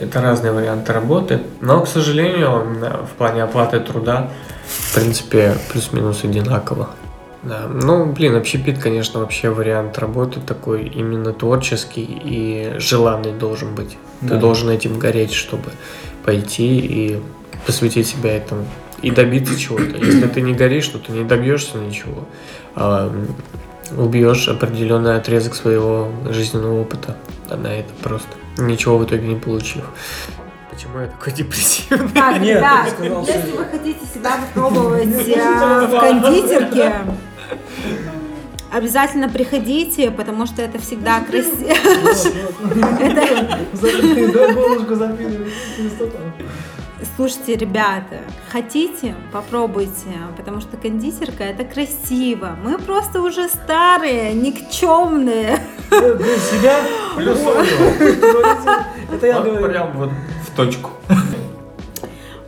это 0.00 0.20
разные 0.20 0.52
варианты 0.52 0.92
работы. 0.92 1.40
Но, 1.60 1.82
к 1.82 1.88
сожалению, 1.88 3.04
в 3.04 3.16
плане 3.18 3.42
оплаты 3.42 3.80
труда, 3.80 4.30
в 4.66 4.94
принципе, 4.94 5.56
плюс-минус 5.70 6.24
одинаково. 6.24 6.90
Да, 7.42 7.66
ну, 7.68 8.04
блин, 8.12 8.36
общепит, 8.36 8.78
конечно, 8.78 9.20
вообще 9.20 9.48
вариант 9.48 9.98
работы 9.98 10.40
такой 10.40 10.84
именно 10.84 11.32
творческий 11.32 12.04
и 12.04 12.74
желанный 12.78 13.32
должен 13.32 13.74
быть. 13.74 13.96
Ты 14.20 14.28
Да. 14.28 14.36
должен 14.36 14.68
этим 14.68 14.98
гореть, 14.98 15.32
чтобы 15.32 15.70
пойти 16.24 16.78
и 16.78 17.20
посвятить 17.66 18.06
себя 18.08 18.36
этому 18.36 18.66
и 19.00 19.10
добиться 19.10 19.58
чего-то. 19.58 19.96
Если 19.96 20.26
ты 20.26 20.42
не 20.42 20.52
горишь, 20.52 20.88
то 20.88 20.98
ты 20.98 21.12
не 21.12 21.24
добьешься 21.24 21.78
ничего, 21.78 22.24
а 22.74 23.10
убьешь 23.96 24.46
определенный 24.48 25.16
отрезок 25.16 25.54
своего 25.54 26.10
жизненного 26.28 26.82
опыта 26.82 27.16
на 27.48 27.68
это 27.68 27.88
просто, 28.02 28.28
ничего 28.58 28.98
в 28.98 29.04
итоге 29.04 29.26
не 29.28 29.36
получив. 29.36 29.84
Почему 30.80 31.00
я 31.00 31.08
такой 31.08 31.34
депрессивный? 31.34 32.08
Так, 32.14 32.40
Нет, 32.40 32.64
ты 32.86 32.90
сказал, 32.92 33.26
если 33.26 33.48
что- 33.48 33.56
вы 33.58 33.64
хотите 33.66 34.00
себя 34.14 34.38
попробовать 34.54 35.28
э, 35.28 35.86
в 35.86 36.00
кондитерке, 36.00 36.94
обязательно 38.72 39.28
приходите, 39.28 40.10
потому 40.10 40.46
что 40.46 40.62
это 40.62 40.78
всегда 40.78 41.20
красиво. 41.20 41.74
Слушайте, 47.16 47.56
ребята, 47.56 48.20
хотите, 48.50 49.14
попробуйте, 49.32 50.16
потому 50.38 50.62
что 50.62 50.78
кондитерка 50.78 51.44
это 51.44 51.64
красиво. 51.64 52.56
Мы 52.62 52.78
просто 52.78 53.20
уже 53.20 53.48
старые, 53.48 54.32
никчемные. 54.32 55.58
Для 55.90 56.36
себя 56.38 56.76
Это 59.12 59.26
я 59.26 59.40
говорю. 59.40 59.68
прям 59.68 59.92
вот 59.92 60.10
точку. 60.64 60.90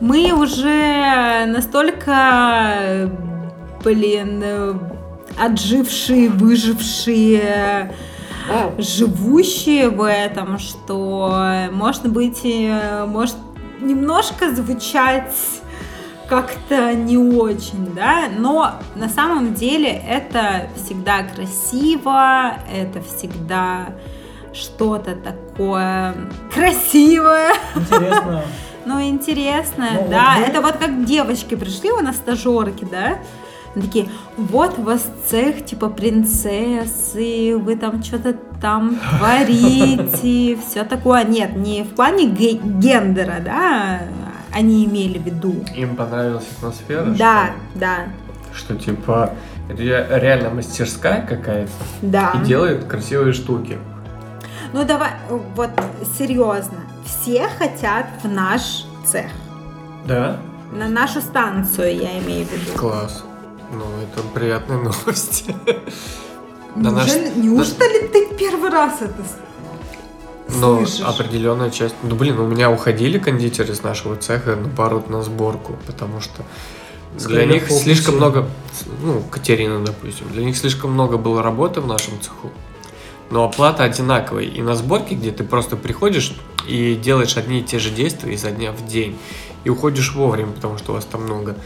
Мы 0.00 0.32
уже 0.32 1.46
настолько, 1.46 3.10
блин, 3.84 4.44
отжившие, 5.38 6.28
выжившие, 6.28 7.94
живущие 8.76 9.88
в 9.88 10.02
этом, 10.02 10.58
что, 10.58 11.68
может 11.72 12.10
быть, 12.10 12.40
э, 12.44 13.06
может 13.06 13.36
немножко 13.80 14.52
звучать 14.52 15.32
как-то 16.28 16.92
не 16.94 17.16
очень, 17.16 17.94
да, 17.94 18.24
но 18.36 18.72
на 18.96 19.08
самом 19.08 19.54
деле 19.54 19.88
это 19.88 20.68
всегда 20.76 21.22
красиво, 21.22 22.54
это 22.70 23.00
всегда 23.00 23.94
что-то 24.52 25.14
такое 25.14 25.41
красивое, 26.52 27.52
Интересно. 27.76 28.42
ну, 28.86 29.00
интересно, 29.02 29.88
Ну, 29.94 30.08
да. 30.10 30.34
вот 30.36 30.38
вы- 30.38 30.44
Это 30.50 30.60
вот 30.60 30.76
как 30.76 31.04
девочки 31.04 31.54
пришли 31.54 31.90
у 31.90 32.00
нас 32.00 32.16
стажерки, 32.16 32.84
да? 32.90 33.18
Они 33.74 33.86
такие, 33.86 34.08
вот 34.36 34.78
у 34.78 34.82
вас 34.82 35.06
цех 35.28 35.64
типа 35.64 35.88
принцессы, 35.88 37.56
вы 37.56 37.76
там 37.76 38.02
что-то 38.02 38.34
там 38.60 38.98
творите, 39.18 40.56
все 40.56 40.84
такое. 40.84 41.24
Нет, 41.24 41.56
не 41.56 41.82
в 41.82 41.94
плане 41.94 42.26
ге- 42.28 42.60
гендера, 42.62 43.36
да, 43.42 44.00
они 44.52 44.84
имели 44.84 45.18
в 45.18 45.22
виду. 45.24 45.54
Им 45.74 45.96
понравилась 45.96 46.44
атмосфера? 46.58 47.04
Да, 47.06 47.50
да, 47.74 47.96
Что, 48.54 48.74
типа 48.76 49.32
ре- 49.70 50.06
реально 50.10 50.50
мастерская 50.50 51.24
какая-то 51.26 51.72
да. 52.02 52.32
и 52.42 52.46
делает 52.46 52.84
красивые 52.84 53.32
штуки. 53.32 53.78
Ну 54.72 54.84
давай, 54.84 55.10
вот 55.54 55.70
серьезно, 56.18 56.78
все 57.04 57.48
хотят 57.58 58.06
в 58.22 58.28
наш 58.28 58.84
цех, 59.06 59.30
Да? 60.06 60.38
на 60.72 60.88
нашу 60.88 61.20
станцию, 61.20 61.96
я 61.98 62.18
имею 62.20 62.46
в 62.46 62.52
виду. 62.52 62.78
Класс. 62.78 63.24
Ну, 63.72 63.84
это 64.02 64.22
приятная 64.34 64.78
новость. 64.78 65.44
На 66.74 66.90
наш- 66.90 67.14
неужто 67.36 67.84
ли 67.86 68.08
ты 68.08 68.34
первый 68.38 68.70
раз 68.70 69.02
это 69.02 69.22
Но 70.58 70.78
слышишь? 70.78 71.00
определенная 71.04 71.70
часть... 71.70 71.94
Ну, 72.02 72.16
блин, 72.16 72.38
у 72.38 72.46
меня 72.46 72.70
уходили 72.70 73.18
кондитеры 73.18 73.72
из 73.72 73.82
нашего 73.82 74.16
цеха, 74.16 74.56
наоборот, 74.56 75.10
на 75.10 75.22
сборку, 75.22 75.76
потому 75.86 76.20
что 76.22 76.42
для 77.18 77.44
них 77.44 77.70
слишком 77.70 78.16
много... 78.16 78.48
Ну, 79.02 79.22
Катерина, 79.30 79.84
допустим. 79.84 80.28
Для 80.32 80.44
них 80.44 80.56
слишком 80.56 80.92
много 80.92 81.18
было 81.18 81.42
работы 81.42 81.82
в 81.82 81.86
нашем 81.86 82.18
цеху. 82.22 82.50
Но 83.32 83.44
оплата 83.44 83.82
одинаковая. 83.84 84.44
И 84.44 84.60
на 84.60 84.76
сборке, 84.76 85.14
где 85.14 85.30
ты 85.32 85.42
просто 85.42 85.76
приходишь 85.76 86.34
и 86.68 86.94
делаешь 86.94 87.38
одни 87.38 87.60
и 87.60 87.62
те 87.62 87.78
же 87.78 87.88
действия 87.90 88.34
изо 88.34 88.50
дня 88.50 88.72
в 88.72 88.86
день. 88.86 89.16
И 89.64 89.70
уходишь 89.70 90.12
вовремя, 90.14 90.52
потому 90.52 90.76
что 90.76 90.92
у 90.92 90.94
вас 90.96 91.06
там 91.06 91.22
много. 91.22 91.56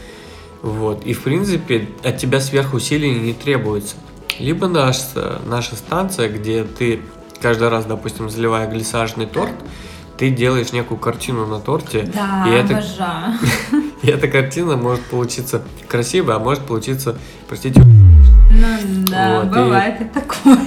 Вот. 0.61 1.05
И, 1.05 1.11
в 1.13 1.23
принципе, 1.23 1.89
от 2.05 2.17
тебя 2.19 2.39
сверхусилий 2.39 3.11
не 3.19 3.33
требуется. 3.33 3.97
Либо 4.39 4.69
наша, 4.69 5.41
наша 5.45 5.75
станция, 5.75 6.29
где 6.29 6.63
ты 6.63 7.01
каждый 7.41 7.67
раз, 7.67 7.83
допустим, 7.85 8.29
заливая 8.29 8.69
глиссажный 8.71 9.25
торт, 9.25 9.51
ты 10.17 10.29
делаешь 10.29 10.71
некую 10.71 10.97
картину 10.97 11.47
на 11.47 11.59
торте, 11.59 12.09
Да, 12.13 12.45
и, 12.47 12.51
это, 12.51 12.77
обожаю. 12.77 13.33
и 14.03 14.07
эта 14.07 14.29
картина 14.29 14.77
может 14.77 15.01
получиться 15.05 15.61
красивой, 15.89 16.35
а 16.35 16.39
может 16.39 16.63
получиться, 16.65 17.17
простите, 17.47 17.81
Ну 17.83 19.05
да, 19.07 19.41
Вот, 19.41 19.45
и- 19.47 19.49
бывает 19.49 20.01
и 20.01 20.05
такое. 20.05 20.57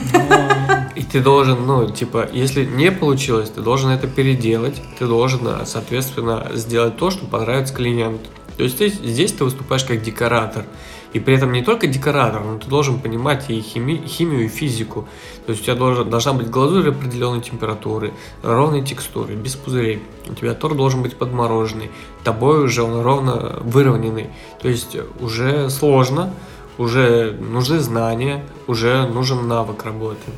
Ты 1.13 1.21
должен, 1.21 1.67
ну, 1.67 1.91
типа, 1.91 2.29
если 2.33 2.65
не 2.65 2.93
получилось, 2.93 3.51
ты 3.51 3.63
должен 3.63 3.91
это 3.91 4.07
переделать, 4.07 4.81
ты 4.99 5.07
должен, 5.07 5.41
а, 5.45 5.65
соответственно, 5.67 6.53
сделать 6.55 6.97
то, 6.99 7.11
что 7.11 7.27
понравится 7.27 7.75
клиенту. 7.75 8.29
То 8.57 8.63
есть 8.63 8.79
ты- 8.79 8.89
здесь 8.89 9.33
ты 9.33 9.43
выступаешь 9.45 9.85
как 9.85 10.03
декоратор. 10.03 10.67
И 11.13 11.19
при 11.19 11.35
этом 11.35 11.51
не 11.51 11.63
только 11.63 11.89
декоратор, 11.89 12.45
но 12.45 12.59
ты 12.59 12.69
должен 12.69 13.01
понимать 13.01 13.51
и 13.51 13.59
хими- 13.61 14.07
химию, 14.07 14.45
и 14.45 14.49
физику. 14.49 15.09
То 15.47 15.51
есть 15.51 15.63
у 15.63 15.65
тебя 15.65 15.75
должен, 15.75 16.09
должна 16.09 16.33
быть 16.35 16.49
глазурь 16.49 16.91
определенной 16.91 17.41
температуры, 17.41 18.13
ровной 18.43 18.83
текстуры, 18.83 19.35
без 19.35 19.57
пузырей. 19.57 20.01
У 20.29 20.35
тебя 20.35 20.55
торт 20.55 20.77
должен 20.77 21.03
быть 21.03 21.17
подмороженный. 21.17 21.91
Тобой 22.23 22.63
уже 22.63 22.85
он 22.85 23.01
ровно 23.03 23.59
выровненный. 23.61 24.29
То 24.63 24.69
есть 24.69 24.97
уже 25.19 25.69
сложно, 25.71 26.33
уже 26.79 27.33
нужны 27.33 27.81
знания, 27.81 28.45
уже 28.69 29.09
нужен 29.09 29.49
навык 29.49 29.85
работы. 29.85 30.31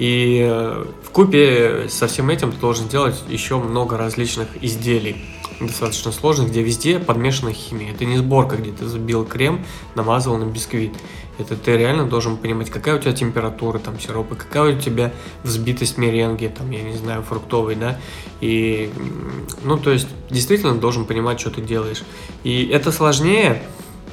И 0.00 0.42
в 1.04 1.10
купе 1.10 1.86
со 1.90 2.08
всем 2.08 2.30
этим 2.30 2.52
ты 2.52 2.58
должен 2.58 2.86
сделать 2.86 3.22
еще 3.28 3.58
много 3.58 3.98
различных 3.98 4.48
изделий, 4.62 5.22
достаточно 5.60 6.10
сложных, 6.10 6.48
где 6.48 6.62
везде 6.62 6.98
подмешана 6.98 7.52
химия. 7.52 7.92
Это 7.92 8.06
не 8.06 8.16
сборка, 8.16 8.56
где 8.56 8.72
ты 8.72 8.86
забил 8.86 9.26
крем, 9.26 9.64
намазал 9.94 10.38
на 10.38 10.44
бисквит. 10.44 10.94
Это 11.38 11.54
ты 11.54 11.76
реально 11.76 12.06
должен 12.06 12.38
понимать, 12.38 12.70
какая 12.70 12.96
у 12.96 12.98
тебя 12.98 13.12
температура 13.12 13.78
там 13.78 14.00
сиропа, 14.00 14.36
какая 14.36 14.74
у 14.74 14.80
тебя 14.80 15.12
взбитость 15.42 15.98
меренги, 15.98 16.46
там, 16.46 16.70
я 16.70 16.82
не 16.82 16.96
знаю, 16.96 17.22
фруктовой, 17.22 17.74
да. 17.74 17.98
И, 18.40 18.90
ну, 19.64 19.76
то 19.76 19.90
есть, 19.90 20.08
действительно 20.30 20.74
должен 20.76 21.04
понимать, 21.04 21.40
что 21.40 21.50
ты 21.50 21.60
делаешь. 21.60 22.02
И 22.42 22.66
это 22.66 22.90
сложнее, 22.90 23.62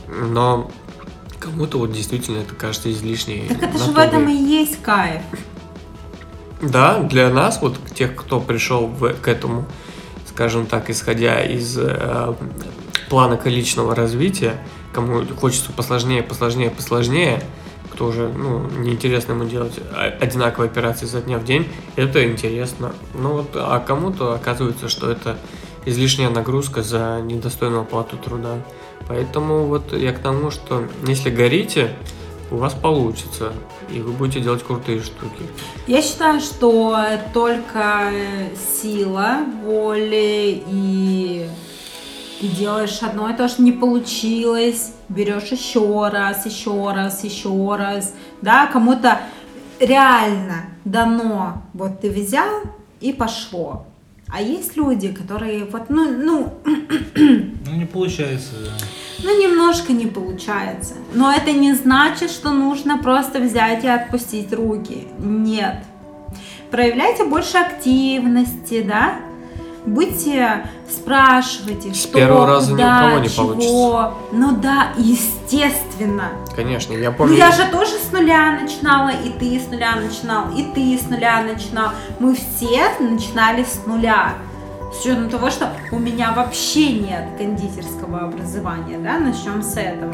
но 0.08 0.70
кому-то 1.40 1.78
вот 1.80 1.94
действительно 1.94 2.40
это 2.40 2.56
кажется 2.56 2.92
излишней 2.92 3.48
Так 3.48 3.64
это 3.64 3.78
же 3.78 3.92
в 3.92 3.98
этом 3.98 4.28
и 4.28 4.34
есть 4.34 4.82
кайф. 4.82 5.22
Да, 6.62 7.00
для 7.00 7.30
нас, 7.30 7.62
вот 7.62 7.78
тех, 7.94 8.16
кто 8.16 8.40
пришел 8.40 8.88
в- 8.88 9.14
к 9.14 9.28
этому, 9.28 9.66
скажем 10.28 10.66
так, 10.66 10.90
исходя 10.90 11.42
из 11.44 11.78
э, 11.78 12.34
плана 13.10 13.40
личного 13.46 13.94
развития, 13.96 14.56
кому 14.92 15.24
хочется 15.40 15.72
посложнее, 15.72 16.24
посложнее, 16.24 16.72
посложнее, 16.72 17.44
кто 17.94 18.08
уже, 18.08 18.28
ну, 18.28 18.68
неинтересно 18.80 19.34
ему 19.34 19.46
делать 19.46 19.80
одинаковые 20.20 20.70
операции 20.70 21.06
за 21.06 21.22
дня 21.22 21.38
в 21.38 21.46
день, 21.46 21.68
это 21.96 22.28
интересно. 22.28 22.92
Ну 23.14 23.34
вот, 23.34 23.50
а 23.54 23.80
кому-то 23.80 24.34
оказывается, 24.34 24.90
что 24.90 25.10
это 25.12 25.38
излишняя 25.86 26.30
нагрузка 26.30 26.82
за 26.82 27.22
недостойную 27.24 27.82
оплату 27.82 28.18
труда. 28.18 28.58
Поэтому 29.08 29.66
вот 29.66 29.94
я 29.94 30.12
к 30.12 30.20
тому, 30.20 30.52
что 30.52 30.84
если 31.06 31.30
горите, 31.30 31.94
у 32.52 32.58
вас 32.58 32.74
получится, 32.74 33.54
и 33.90 34.00
вы 34.00 34.12
будете 34.12 34.42
делать 34.42 34.64
крутые 34.64 35.02
штуки. 35.02 35.44
Я 35.88 36.02
считаю, 36.02 36.40
что 36.40 36.98
только 37.34 38.12
сила 38.82 39.40
воли 39.64 40.64
и 40.68 41.48
ты 42.40 42.48
делаешь 42.48 43.00
одно 43.02 43.30
и 43.30 43.34
то, 43.34 43.48
что 43.48 43.64
не 43.64 43.72
получилось, 43.72 44.94
берешь 45.10 45.52
еще 45.52 46.08
раз, 46.10 46.46
еще 46.46 46.92
раз, 46.92 47.24
еще 47.24 47.76
раз, 47.76 48.14
да, 48.42 48.68
кому-то 48.68 49.20
реально 49.80 50.66
дано, 50.86 51.64
вот 51.74 52.02
ты 52.02 52.12
взял 52.12 52.62
и 53.00 53.12
пошло. 53.12 53.87
А 54.30 54.42
есть 54.42 54.76
люди, 54.76 55.12
которые 55.14 55.66
вот, 55.66 55.90
ну, 55.90 56.12
ну, 56.12 56.54
Ну, 57.16 57.76
не 57.76 57.86
получается, 57.86 58.54
да. 58.64 58.72
ну, 59.24 59.42
немножко 59.42 59.94
не 59.94 60.06
получается. 60.06 60.96
Но 61.14 61.32
это 61.32 61.52
не 61.52 61.74
значит, 61.74 62.32
что 62.32 62.52
нужно 62.52 62.98
просто 62.98 63.40
взять 63.40 63.84
и 63.84 63.88
отпустить 63.88 64.54
руки. 64.54 65.08
Нет. 65.20 65.84
Проявляйте 66.72 67.24
больше 67.24 67.58
активности, 67.58 68.84
да? 68.84 69.16
Будьте, 69.88 70.68
спрашивайте, 70.90 71.94
С 71.94 72.04
что, 72.04 72.14
первого 72.18 72.46
раза 72.48 72.72
ни 72.72 72.76
у 72.76 72.78
куда, 72.78 73.02
кого 73.10 73.20
не 73.20 73.30
чего. 73.30 73.48
получится. 73.48 74.14
Ну 74.34 74.52
да, 74.58 74.88
естественно. 74.98 76.30
Конечно, 76.56 76.94
я 76.94 77.12
Ну 77.12 77.18
помню. 77.18 77.36
я 77.36 77.52
же 77.52 77.66
тоже 77.72 77.92
с 77.92 78.12
нуля 78.12 78.52
начинала, 78.60 79.10
и 79.10 79.30
ты 79.30 79.60
с 79.60 79.68
нуля 79.70 79.96
начинал, 79.96 80.46
и 80.56 80.64
ты 80.64 80.98
с 80.98 81.10
нуля 81.10 81.42
начинал. 81.44 81.90
Мы 82.20 82.36
все 82.36 82.90
начинали 83.00 83.64
с 83.64 83.86
нуля. 83.86 84.34
С 84.94 85.02
учетом 85.02 85.30
того, 85.30 85.50
что 85.50 85.70
у 85.92 86.00
меня 86.00 86.32
вообще 86.32 86.94
нет 86.94 87.26
кондитерского 87.38 88.20
образования, 88.22 88.98
да, 89.00 89.20
начнем 89.20 89.62
с 89.62 89.76
этого. 89.78 90.14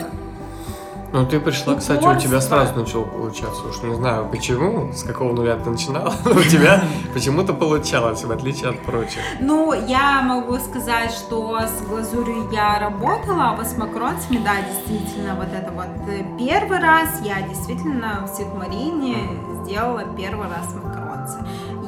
Ну, 1.14 1.26
ты 1.28 1.40
пришла, 1.40 1.76
кстати, 1.76 2.00
у 2.00 2.02
тебя 2.02 2.10
Упорство. 2.16 2.40
сразу 2.40 2.80
начало 2.80 3.04
получаться. 3.04 3.68
Уж 3.68 3.84
не 3.84 3.94
знаю 3.94 4.28
почему, 4.32 4.92
с 4.94 5.04
какого 5.04 5.32
нуля 5.34 5.56
ты 5.58 5.70
начинала, 5.70 6.12
но 6.26 6.32
у 6.32 6.42
тебя 6.42 6.84
почему-то 7.14 7.54
получалось, 7.54 8.24
в 8.24 8.32
отличие 8.32 8.70
от 8.72 8.80
прочих. 8.80 9.22
Ну, 9.40 9.74
я 9.74 10.24
могу 10.24 10.58
сказать, 10.58 11.12
что 11.12 11.60
с 11.60 11.86
глазурью 11.88 12.50
я 12.52 12.80
работала, 12.80 13.52
а 13.52 13.56
вот 13.56 13.68
с 13.68 13.78
макронцами, 13.78 14.38
да, 14.44 14.54
действительно, 14.68 15.36
вот 15.36 15.50
это 15.54 15.72
вот 15.72 16.10
э, 16.10 16.24
первый 16.40 16.80
раз 16.80 17.22
я 17.24 17.42
действительно 17.48 18.26
в 18.26 18.36
Светмарине 18.36 19.18
сделала 19.64 20.04
первый 20.18 20.48
раз 20.48 20.74
макронцы. 20.74 21.38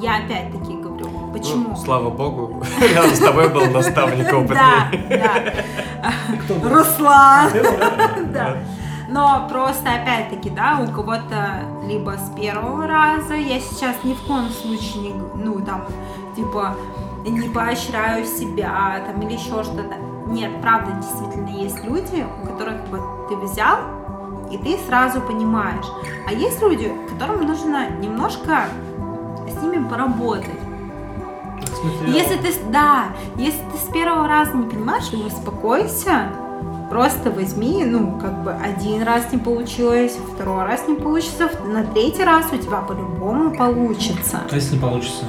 Я 0.01 0.17
опять-таки 0.17 0.73
говорю, 0.73 1.09
почему? 1.33 1.69
Ну, 1.69 1.75
слава 1.77 2.11
богу, 2.11 2.63
рядом 2.93 3.15
с 3.15 3.19
тобой 3.19 3.49
был 3.49 3.65
наставник 3.71 4.29
Да, 4.29 4.37
опытный. 4.37 5.17
да. 5.17 6.69
Руслан. 6.69 7.49
Да. 8.31 8.57
Но 9.15 9.47
просто 9.49 9.91
опять-таки, 9.93 10.49
да, 10.49 10.77
у 10.83 10.91
кого-то 10.91 11.61
либо 11.87 12.17
с 12.17 12.35
первого 12.35 12.85
раза, 12.85 13.35
я 13.35 13.61
сейчас 13.61 13.95
ни 14.03 14.13
в 14.13 14.21
коем 14.23 14.49
случае 14.49 15.03
не, 15.03 15.13
ну 15.35 15.61
там, 15.61 15.85
типа, 16.35 16.75
не 17.25 17.47
поощряю 17.47 18.25
себя, 18.25 19.01
там, 19.07 19.21
или 19.21 19.35
еще 19.35 19.63
что-то. 19.63 19.95
Нет, 20.27 20.51
правда, 20.61 20.91
действительно 21.01 21.47
есть 21.47 21.81
люди, 21.85 22.25
у 22.43 22.45
которых 22.45 22.75
вот 22.91 23.29
ты 23.29 23.37
взял, 23.37 23.77
и 24.51 24.57
ты 24.57 24.77
сразу 24.85 25.21
понимаешь. 25.21 25.85
А 26.27 26.33
есть 26.33 26.61
люди, 26.61 26.91
которым 27.09 27.47
нужно 27.47 27.89
немножко 27.91 28.65
с 29.47 29.63
ними 29.63 29.87
поработать. 29.87 30.59
Если 32.05 32.35
ты, 32.35 32.53
да, 32.69 33.05
если 33.37 33.61
ты 33.71 33.77
с 33.77 33.89
первого 33.93 34.27
раза 34.27 34.57
не 34.57 34.69
понимаешь, 34.69 35.09
успокойся, 35.13 36.33
просто 36.95 37.29
возьми, 37.29 37.83
ну, 37.83 38.17
как 38.21 38.41
бы 38.45 38.53
один 38.53 39.03
раз 39.03 39.23
не 39.33 39.37
получилось, 39.37 40.17
второй 40.33 40.63
раз 40.63 40.87
не 40.87 40.95
получится, 40.95 41.49
на 41.65 41.83
третий 41.83 42.23
раз 42.23 42.45
у 42.53 42.57
тебя 42.57 42.77
по-любому 42.77 43.51
получится. 43.53 44.39
А 44.49 44.55
если 44.55 44.75
не 44.75 44.81
получится? 44.81 45.25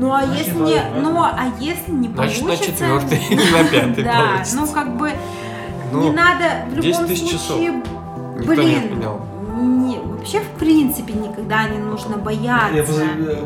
Ну, 0.00 0.12
а 0.12 0.24
Значит, 0.24 0.48
если 0.48 0.58
не 0.58 1.00
ну, 1.00 1.20
а 1.22 1.44
если 1.60 1.92
не 1.92 2.08
Значит, 2.08 2.40
на 2.42 2.46
получится... 2.48 2.66
четвертый 2.72 3.18
или 3.30 3.52
на 3.52 3.64
пятый 3.68 4.02
Да, 4.02 4.20
получится. 4.32 4.56
ну, 4.56 4.66
как 4.66 4.96
бы, 4.96 5.12
Ну, 5.92 6.02
не 6.02 6.10
надо 6.10 6.44
в 6.72 6.80
10 6.80 6.84
любом 6.86 7.06
тысяч 7.06 7.30
часов. 7.30 7.46
случае... 7.46 7.70
Никто 7.70 8.54
не 8.54 8.56
блин, 8.56 8.84
отменял. 8.84 9.20
не- 9.60 9.98
вообще, 10.00 10.40
в 10.40 10.58
принципе, 10.58 11.12
никогда 11.12 11.68
не 11.68 11.78
нужно 11.78 12.16
бояться. 12.16 13.04
Я 13.16 13.36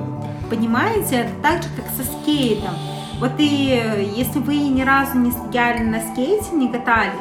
Понимаете, 0.48 1.16
это 1.16 1.30
так 1.42 1.62
же, 1.62 1.68
как 1.76 1.84
со 1.94 2.10
скейтом. 2.10 2.72
Вот 3.20 3.32
и 3.38 4.12
если 4.14 4.38
вы 4.38 4.56
ни 4.58 4.82
разу 4.82 5.18
не 5.18 5.32
стояли 5.32 5.82
на 5.82 6.00
скейте, 6.00 6.54
не 6.54 6.68
катались, 6.70 7.12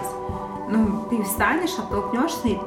ну, 0.69 1.05
ты 1.09 1.23
встанешь, 1.23 1.77
оттолкнешься, 1.79 2.47
и 2.49 2.59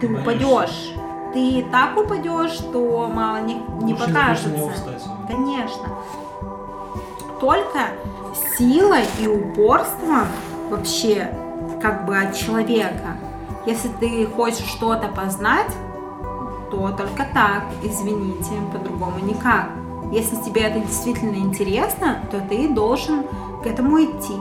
ты 0.00 0.08
Боишься. 0.08 0.22
упадешь. 0.22 0.92
Ты 1.32 1.64
так 1.70 1.96
упадешь, 1.96 2.52
что 2.52 3.08
мало 3.12 3.40
не, 3.42 3.54
не 3.54 3.92
лучше 3.92 4.06
покажется. 4.06 4.70
встать. 4.70 5.02
Конечно. 5.28 5.88
Только 7.40 7.88
сила 8.56 8.98
и 9.20 9.26
упорство 9.26 10.26
вообще 10.70 11.30
как 11.80 12.06
бы 12.06 12.16
от 12.16 12.34
человека. 12.34 13.16
Если 13.66 13.88
ты 14.00 14.26
хочешь 14.26 14.66
что-то 14.66 15.08
познать, 15.08 15.70
то 16.70 16.90
только 16.90 17.26
так, 17.32 17.64
извините, 17.82 18.50
по-другому 18.72 19.18
никак. 19.20 19.68
Если 20.12 20.36
тебе 20.36 20.60
это 20.62 20.78
действительно 20.80 21.36
интересно, 21.36 22.20
то 22.30 22.38
ты 22.40 22.68
должен 22.68 23.24
к 23.62 23.66
этому 23.66 23.98
идти. 24.04 24.34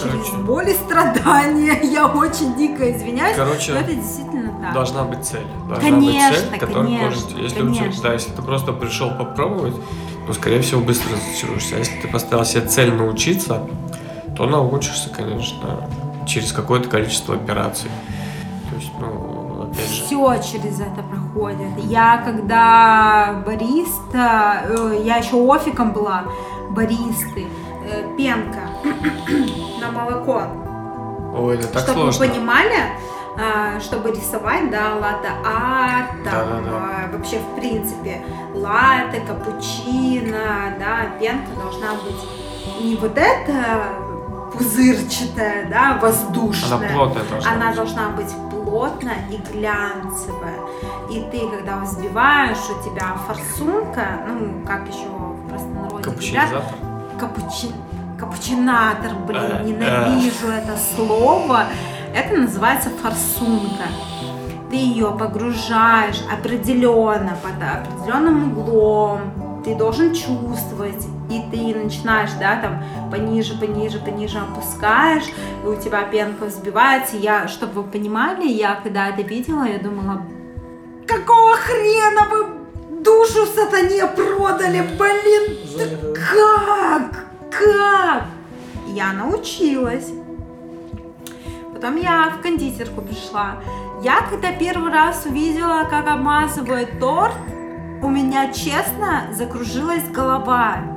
Через 0.00 0.26
Короче. 0.28 0.44
боль 0.44 0.70
и 0.70 0.74
страдания. 0.74 1.80
Я 1.82 2.06
очень 2.06 2.54
дико 2.54 2.92
извиняюсь, 2.92 3.34
Короче, 3.34 3.72
но 3.72 3.80
это 3.80 3.94
действительно 3.94 4.52
так. 4.60 4.74
Должна 4.74 5.02
быть 5.04 5.24
цель. 5.24 5.46
Должна 5.68 5.90
Конечно, 5.90 6.30
быть 6.30 6.38
цель, 6.50 6.58
которая 6.60 6.84
конечно, 6.84 7.04
может... 7.06 7.30
Если, 7.30 7.62
у 7.62 7.70
тебя- 7.70 7.82
конечно. 7.82 8.02
да, 8.02 8.12
если 8.12 8.30
ты 8.32 8.42
просто 8.42 8.72
пришел 8.72 9.10
попробовать, 9.10 9.74
то, 10.26 10.32
скорее 10.32 10.60
всего, 10.60 10.80
быстро 10.82 11.10
разочаруешься. 11.16 11.76
А 11.76 11.78
если 11.78 11.98
ты 12.00 12.08
поставил 12.08 12.44
себе 12.44 12.68
цель 12.68 12.92
научиться, 12.92 13.62
то 14.36 14.46
научишься, 14.46 15.08
конечно, 15.08 15.88
через 16.26 16.52
какое-то 16.52 16.88
количество 16.88 17.34
операций. 17.34 17.90
То 18.70 18.76
есть, 18.76 18.92
ну, 19.00 19.62
опять 19.72 19.90
же... 19.90 20.04
Все 20.04 20.42
через 20.52 20.78
это 20.80 21.02
проходит. 21.36 21.68
Я 21.84 22.22
когда 22.24 23.42
бариста, 23.44 24.62
э, 24.68 25.00
я 25.04 25.16
еще 25.16 25.36
офиком 25.36 25.92
была, 25.92 26.24
баристы, 26.70 27.46
э, 27.84 28.16
пенка 28.16 28.60
на 29.80 29.90
молоко. 29.90 30.42
Ой, 31.36 31.56
это 31.56 31.68
так 31.68 31.82
чтобы 31.82 32.12
сложно. 32.12 32.26
вы 32.26 32.32
понимали, 32.32 32.76
а, 33.38 33.78
чтобы 33.80 34.10
рисовать, 34.10 34.70
да, 34.70 34.94
латте-арт, 34.94 36.24
там, 36.24 36.32
Да-да-да. 36.32 36.70
а, 36.70 37.10
вообще, 37.12 37.38
в 37.38 37.60
принципе, 37.60 38.24
латте, 38.54 39.20
капучино, 39.20 40.74
да, 40.78 41.18
пенка 41.20 41.50
должна 41.60 41.88
быть 42.02 42.80
не 42.82 42.96
вот 42.96 43.18
эта 43.18 43.84
пузырчатая, 44.54 45.68
да, 45.68 45.98
воздушная. 46.00 46.78
Она 46.78 46.88
плотная 46.94 47.24
должна 47.24 47.52
Она 47.52 47.66
быть. 47.66 47.76
должна 47.76 48.08
быть 48.10 48.32
плотная 48.66 49.18
и 49.30 49.36
глянцевая. 49.36 50.58
И 51.10 51.20
ты, 51.30 51.48
когда 51.48 51.78
взбиваешь, 51.78 52.58
у 52.68 52.82
тебя 52.82 53.16
форсунка, 53.26 54.20
ну, 54.28 54.64
как 54.66 54.86
еще 54.88 55.06
в 55.06 55.48
простонародье 55.48 56.12
говорят, 56.12 56.64
капучи... 57.18 57.68
капучинатор, 58.18 59.12
блин, 59.26 59.42
Э, 59.42 59.64
ненавижу 59.64 60.48
это 60.48 60.76
слово. 60.76 61.64
Это 62.14 62.36
называется 62.36 62.90
форсунка. 63.02 63.84
Ты 64.70 64.76
ее 64.76 65.16
погружаешь 65.16 66.22
определенно, 66.32 67.36
под 67.42 67.62
определенным 67.62 68.58
углом. 68.58 69.62
Ты 69.64 69.76
должен 69.76 70.12
чувствовать. 70.12 71.06
И 71.28 71.42
ты 71.50 71.74
начинаешь, 71.74 72.30
да, 72.38 72.60
там, 72.60 73.10
пониже, 73.10 73.58
пониже, 73.58 73.98
пониже 73.98 74.38
опускаешь, 74.38 75.24
и 75.64 75.66
у 75.66 75.74
тебя 75.76 76.02
пенка 76.04 76.44
взбивается. 76.44 77.16
Я, 77.16 77.48
чтобы 77.48 77.82
вы 77.82 77.90
понимали, 77.90 78.46
я 78.46 78.76
когда 78.76 79.08
это 79.08 79.22
видела, 79.22 79.64
я 79.64 79.78
думала, 79.78 80.22
какого 81.06 81.56
хрена 81.56 82.28
вы 82.30 83.02
душу 83.02 83.46
сатане 83.46 84.06
продали, 84.06 84.82
блин, 84.98 85.56
да 85.76 86.12
как? 86.14 87.26
Как? 87.50 88.24
Я 88.88 89.12
научилась. 89.12 90.08
Потом 91.72 91.96
я 91.96 92.30
в 92.30 92.40
кондитерку 92.40 93.02
пришла. 93.02 93.56
Я 94.02 94.20
когда 94.30 94.52
первый 94.52 94.92
раз 94.92 95.26
увидела, 95.26 95.84
как 95.90 96.06
обмазывают 96.08 96.98
торт, 97.00 97.34
у 98.02 98.08
меня, 98.08 98.52
честно, 98.52 99.24
закружилась 99.32 100.08
голова. 100.10 100.95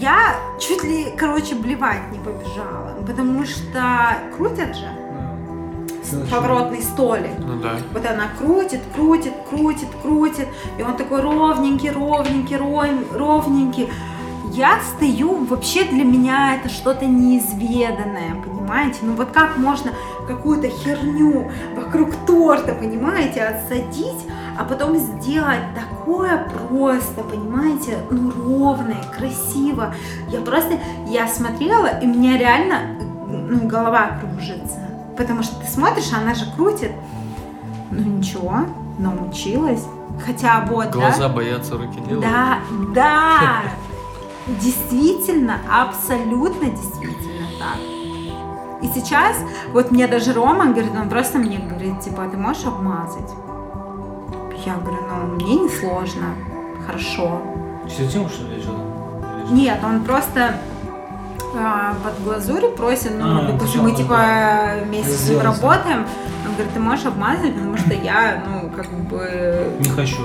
Я 0.00 0.36
чуть 0.60 0.84
ли, 0.84 1.06
короче, 1.16 1.54
блевать 1.54 2.12
не 2.12 2.18
побежала, 2.18 2.94
потому 3.06 3.44
что 3.44 4.16
крутят 4.36 4.76
же 4.76 4.86
поворотный 6.30 6.82
столик. 6.82 7.30
Ну 7.38 7.60
да. 7.60 7.72
Вот 7.92 8.06
она 8.06 8.24
крутит, 8.38 8.80
крутит, 8.94 9.32
крутит, 9.48 9.88
крутит. 10.02 10.48
И 10.78 10.82
он 10.82 10.96
такой 10.96 11.20
ровненький, 11.20 11.90
ровненький, 11.90 12.56
ров- 12.56 13.12
ровненький. 13.12 13.88
Я 14.52 14.78
стою, 14.94 15.44
вообще 15.44 15.84
для 15.84 16.04
меня 16.04 16.56
это 16.56 16.68
что-то 16.68 17.04
неизведанное, 17.06 18.34
понимаете? 18.44 18.98
Ну 19.02 19.14
вот 19.14 19.30
как 19.32 19.56
можно 19.58 19.92
какую-то 20.28 20.68
херню 20.68 21.50
вокруг 21.74 22.10
торта, 22.26 22.74
понимаете, 22.74 23.42
отсадить, 23.42 24.24
а 24.58 24.64
потом 24.64 24.96
сделать 24.96 25.60
такое 25.74 26.48
просто, 26.68 27.22
понимаете, 27.22 27.98
ну 28.10 28.30
ровное, 28.30 29.02
красиво. 29.16 29.94
Я 30.28 30.40
просто, 30.40 30.78
я 31.08 31.28
смотрела, 31.28 31.98
и 32.00 32.06
у 32.06 32.08
меня 32.08 32.38
реально, 32.38 32.98
ну, 33.28 33.66
голова 33.66 34.18
кружится. 34.20 34.78
Потому 35.16 35.42
что 35.42 35.56
ты 35.60 35.66
смотришь, 35.66 36.12
она 36.12 36.34
же 36.34 36.44
крутит. 36.56 36.92
Ну 37.90 38.02
ничего, 38.02 38.60
научилась. 38.98 39.84
Хотя 40.24 40.64
вот, 40.66 40.90
да? 40.90 40.98
Глаза 40.98 41.28
боятся, 41.28 41.76
руки 41.76 42.00
делают. 42.00 42.20
Да, 42.20 42.58
да, 42.94 43.62
действительно, 44.46 45.58
абсолютно 45.70 46.70
действительно 46.70 47.48
так. 47.58 47.78
И 48.82 48.88
сейчас, 48.88 49.36
вот 49.72 49.90
мне 49.90 50.06
даже 50.06 50.32
Рома 50.32 50.66
говорит, 50.66 50.92
он 50.98 51.08
просто 51.08 51.38
мне 51.38 51.58
говорит, 51.58 52.00
типа, 52.00 52.24
«А 52.24 52.28
ты 52.28 52.36
можешь 52.36 52.64
обмазать? 52.66 53.30
Я 54.66 54.74
говорю, 54.74 54.98
ну, 55.08 55.34
мне 55.36 55.54
не 55.62 55.68
сложно, 55.68 56.34
хорошо. 56.84 57.40
Середину, 57.88 58.28
что 58.28 58.42
ли, 58.48 58.56
есть? 58.56 58.68
Нет, 59.50 59.78
он 59.84 60.02
просто 60.02 60.56
а, 61.54 61.94
под 62.02 62.20
глазурь 62.24 62.66
просит, 62.76 63.12
ну, 63.16 63.42
А, 63.42 63.52
допустим, 63.52 63.82
мы 63.82 63.92
типа 63.94 64.70
вместе 64.84 65.12
с 65.12 65.28
ним 65.28 65.38
Сделай 65.38 65.42
сам. 65.42 65.52
работаем, 65.52 66.06
он 66.44 66.52
говорит, 66.54 66.72
ты 66.74 66.80
можешь 66.80 67.06
обмазывать, 67.06 67.54
потому 67.54 67.76
что 67.76 67.94
я, 67.94 68.42
ну, 68.44 68.68
как 68.70 68.88
бы... 68.90 69.72
Не 69.78 69.88
хочу. 69.88 70.22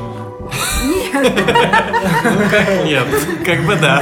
Нет, 0.88 1.34
Нет, 2.86 3.08
как 3.45 3.60
бы 3.62 3.75
да. 3.75 4.01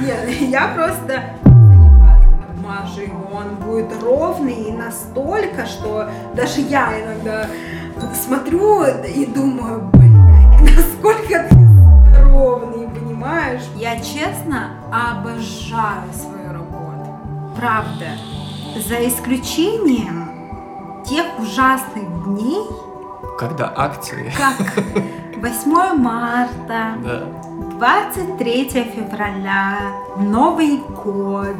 нет, 0.00 0.40
я 0.40 0.68
просто 0.68 1.22
обмажу 2.48 3.02
его, 3.02 3.30
он 3.36 3.56
будет 3.56 3.92
ровный 4.02 4.54
и 4.54 4.72
настолько, 4.72 5.66
что 5.66 6.08
даже 6.34 6.60
я 6.62 6.98
иногда 7.04 7.46
смотрю 8.14 8.84
и 8.84 9.26
думаю, 9.26 9.88
блядь, 9.92 10.76
насколько 10.76 11.48
ты 11.48 12.22
ровный, 12.22 12.88
понимаешь? 12.88 13.62
Я 13.76 13.96
честно 14.00 14.72
обожаю 14.92 16.12
свою 16.12 16.52
работу. 16.52 17.18
Правда. 17.56 18.06
За 18.88 19.06
исключением 19.06 20.28
тех 21.06 21.24
ужасных 21.38 22.24
дней, 22.24 22.62
Когда 23.38 23.72
акции. 23.76 24.32
как 24.36 24.84
8 25.40 25.96
марта, 25.96 26.94
Да. 27.04 27.22
23 27.78 28.64
февраля, 28.68 29.78
Новый 30.18 30.78
год, 31.04 31.54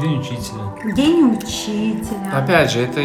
День 0.00 0.20
учителя. 0.20 0.94
День 0.94 1.36
учителя. 1.36 2.30
Опять 2.32 2.70
же, 2.70 2.80
это, 2.80 3.00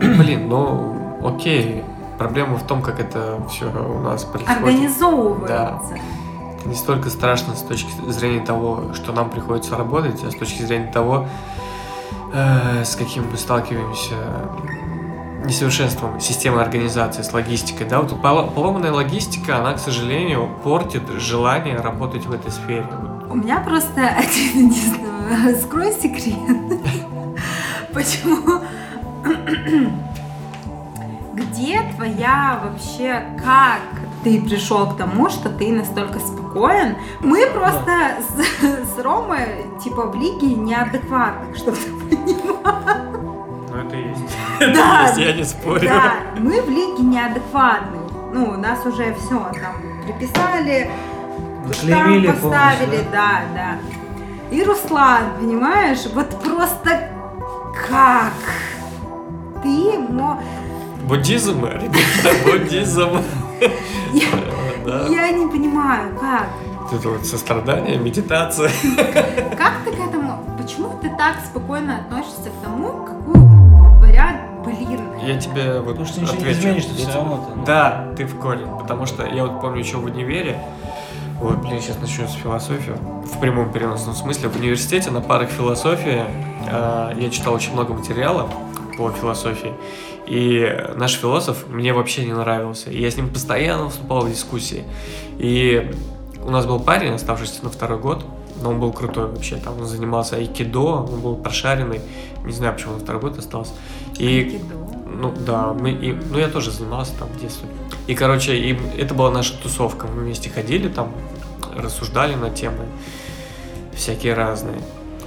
блин, 0.00 0.48
ну, 0.48 0.96
окей. 1.24 1.82
Проблема 2.18 2.56
в 2.56 2.66
том, 2.66 2.82
как 2.82 2.98
это 3.00 3.38
все 3.50 3.66
у 3.66 3.98
нас 4.00 4.24
происходит. 4.24 4.58
Организовывается. 4.58 5.94
Это 6.58 6.68
не 6.68 6.74
столько 6.74 7.10
страшно 7.10 7.54
с 7.54 7.62
точки 7.62 7.90
зрения 8.08 8.44
того, 8.44 8.92
что 8.94 9.12
нам 9.12 9.30
приходится 9.30 9.76
работать, 9.76 10.22
а 10.24 10.30
с 10.30 10.34
точки 10.34 10.62
зрения 10.62 10.90
того, 10.90 11.26
э, 12.32 12.84
с 12.84 12.96
каким 12.96 13.30
мы 13.30 13.36
сталкиваемся 13.36 14.14
несовершенством 15.44 16.18
системы 16.20 16.60
организации, 16.60 17.22
с 17.22 17.32
логистикой. 17.32 17.86
Да, 17.86 18.00
вот 18.00 18.10
поло- 18.20 18.50
поломанная 18.50 18.92
логистика, 18.92 19.58
она, 19.58 19.74
к 19.74 19.78
сожалению, 19.78 20.48
портит 20.64 21.08
желание 21.18 21.76
работать 21.76 22.26
в 22.26 22.32
этой 22.32 22.50
сфере. 22.50 22.86
У 23.30 23.34
меня 23.36 23.60
просто 23.60 24.08
один, 24.08 24.72
знаю, 24.72 25.56
скрой 25.56 25.92
секрет. 25.92 26.36
Почему? 27.92 28.60
Где 31.36 31.82
твоя 31.94 32.58
вообще, 32.64 33.22
как 33.44 33.82
ты 34.24 34.40
пришел 34.40 34.88
к 34.88 34.96
тому, 34.96 35.28
что 35.28 35.50
ты 35.50 35.70
настолько 35.70 36.18
спокоен? 36.18 36.96
Мы 37.20 37.46
просто 37.50 38.14
с, 38.26 38.94
с 38.96 38.98
Ромой, 39.02 39.66
типа, 39.84 40.06
в 40.06 40.14
лиге 40.14 40.54
неадекватных, 40.54 41.54
чтобы 41.56 41.76
ты 41.76 41.90
понимал. 41.90 42.74
Ну, 43.68 43.76
это 43.76 43.96
есть. 43.96 44.36
Да, 44.74 45.12
я 45.18 45.32
не 45.34 45.44
спорю. 45.44 45.86
Да, 45.86 46.14
мы 46.38 46.62
в 46.62 46.70
лиге 46.70 47.02
неадекватные. 47.02 48.00
Ну, 48.32 48.56
нас 48.56 48.86
уже 48.86 49.14
все 49.16 49.52
там 49.60 49.74
приписали, 50.04 50.90
штамп 51.70 52.26
поставили, 52.26 52.32
полностью, 52.32 53.12
да, 53.12 53.42
да. 53.54 53.78
И 54.50 54.62
Руслан, 54.64 55.24
понимаешь, 55.38 56.06
вот 56.14 56.30
просто 56.42 57.10
как 57.90 58.32
ты 59.62 59.98
мо... 59.98 60.40
Буддизм, 61.06 61.64
ребята, 61.64 62.36
буддизм. 62.44 63.10
Я, 65.10 65.30
не 65.32 65.46
понимаю, 65.48 66.16
как? 66.18 66.48
Это 66.92 67.08
вот 67.08 67.26
сострадание, 67.26 67.96
медитация. 67.98 68.70
Как 69.56 69.72
ты 69.84 69.90
к 69.90 69.98
этому, 69.98 70.38
почему 70.60 70.96
ты 71.02 71.08
так 71.16 71.34
спокойно 71.44 71.96
относишься 71.98 72.50
к 72.50 72.64
тому, 72.64 73.04
какую 73.04 73.98
творят, 73.98 74.36
блин, 74.64 75.00
Я 75.24 75.36
тебе 75.36 75.80
вот 75.80 75.88
Потому 75.96 76.06
что 76.06 76.20
ничего 76.20 76.36
не 76.36 76.42
отвечу. 76.42 76.58
изменишь, 76.60 76.84
ты 76.84 76.90
Я 76.90 76.94
всё 76.96 77.04
тебе- 77.06 77.14
равно-то, 77.14 77.54
ну. 77.56 77.64
Да, 77.64 78.06
ты 78.16 78.24
в 78.24 78.38
корень. 78.38 78.68
Потому 78.78 79.06
что 79.06 79.26
я 79.26 79.44
вот 79.46 79.60
помню 79.60 79.80
еще 79.80 79.96
в 79.96 80.04
универе, 80.04 80.58
Ой, 81.42 81.54
блин, 81.56 81.80
сейчас 81.82 81.98
начнется 82.00 82.38
философия. 82.38 82.96
В 83.24 83.38
прямом 83.40 83.70
переносном 83.70 84.14
смысле. 84.14 84.48
В 84.48 84.56
университете 84.56 85.10
на 85.10 85.20
парах 85.20 85.50
философии 85.50 86.22
э, 86.70 87.12
я 87.18 87.30
читал 87.30 87.52
очень 87.52 87.74
много 87.74 87.92
материала 87.92 88.48
по 88.96 89.10
философии. 89.10 89.72
И 90.26 90.66
наш 90.96 91.14
философ 91.14 91.66
мне 91.68 91.92
вообще 91.92 92.24
не 92.24 92.32
нравился. 92.32 92.90
И 92.90 93.00
я 93.00 93.10
с 93.10 93.16
ним 93.16 93.28
постоянно 93.28 93.88
вступал 93.88 94.22
в 94.22 94.30
дискуссии. 94.30 94.84
И 95.38 95.92
у 96.42 96.50
нас 96.50 96.66
был 96.66 96.80
парень, 96.80 97.12
оставшийся 97.12 97.64
на 97.64 97.70
второй 97.70 97.98
год, 97.98 98.24
но 98.62 98.70
он 98.70 98.80
был 98.80 98.92
крутой 98.92 99.26
вообще. 99.26 99.56
Там 99.56 99.80
он 99.80 99.86
занимался 99.86 100.36
айкидо, 100.36 100.80
он 100.80 101.20
был 101.20 101.36
прошаренный. 101.36 102.00
Не 102.44 102.52
знаю, 102.52 102.74
почему 102.74 102.92
он 102.92 102.98
на 102.98 103.04
второй 103.04 103.22
год 103.22 103.38
остался. 103.38 103.72
И 104.18 104.26
Айкидо. 104.26 104.74
ну 105.06 105.34
да, 105.46 105.72
мы 105.72 105.90
и, 105.90 106.12
ну 106.12 106.38
я 106.38 106.48
тоже 106.48 106.70
занимался 106.70 107.12
там 107.18 107.28
в 107.28 107.40
детстве. 107.40 107.68
И 108.06 108.14
короче, 108.14 108.56
и 108.56 108.78
это 108.96 109.14
была 109.14 109.30
наша 109.30 109.54
тусовка. 109.60 110.06
Мы 110.06 110.22
вместе 110.22 110.48
ходили 110.50 110.88
там, 110.88 111.12
рассуждали 111.76 112.34
на 112.34 112.50
темы 112.50 112.86
всякие 113.94 114.34
разные. 114.34 114.80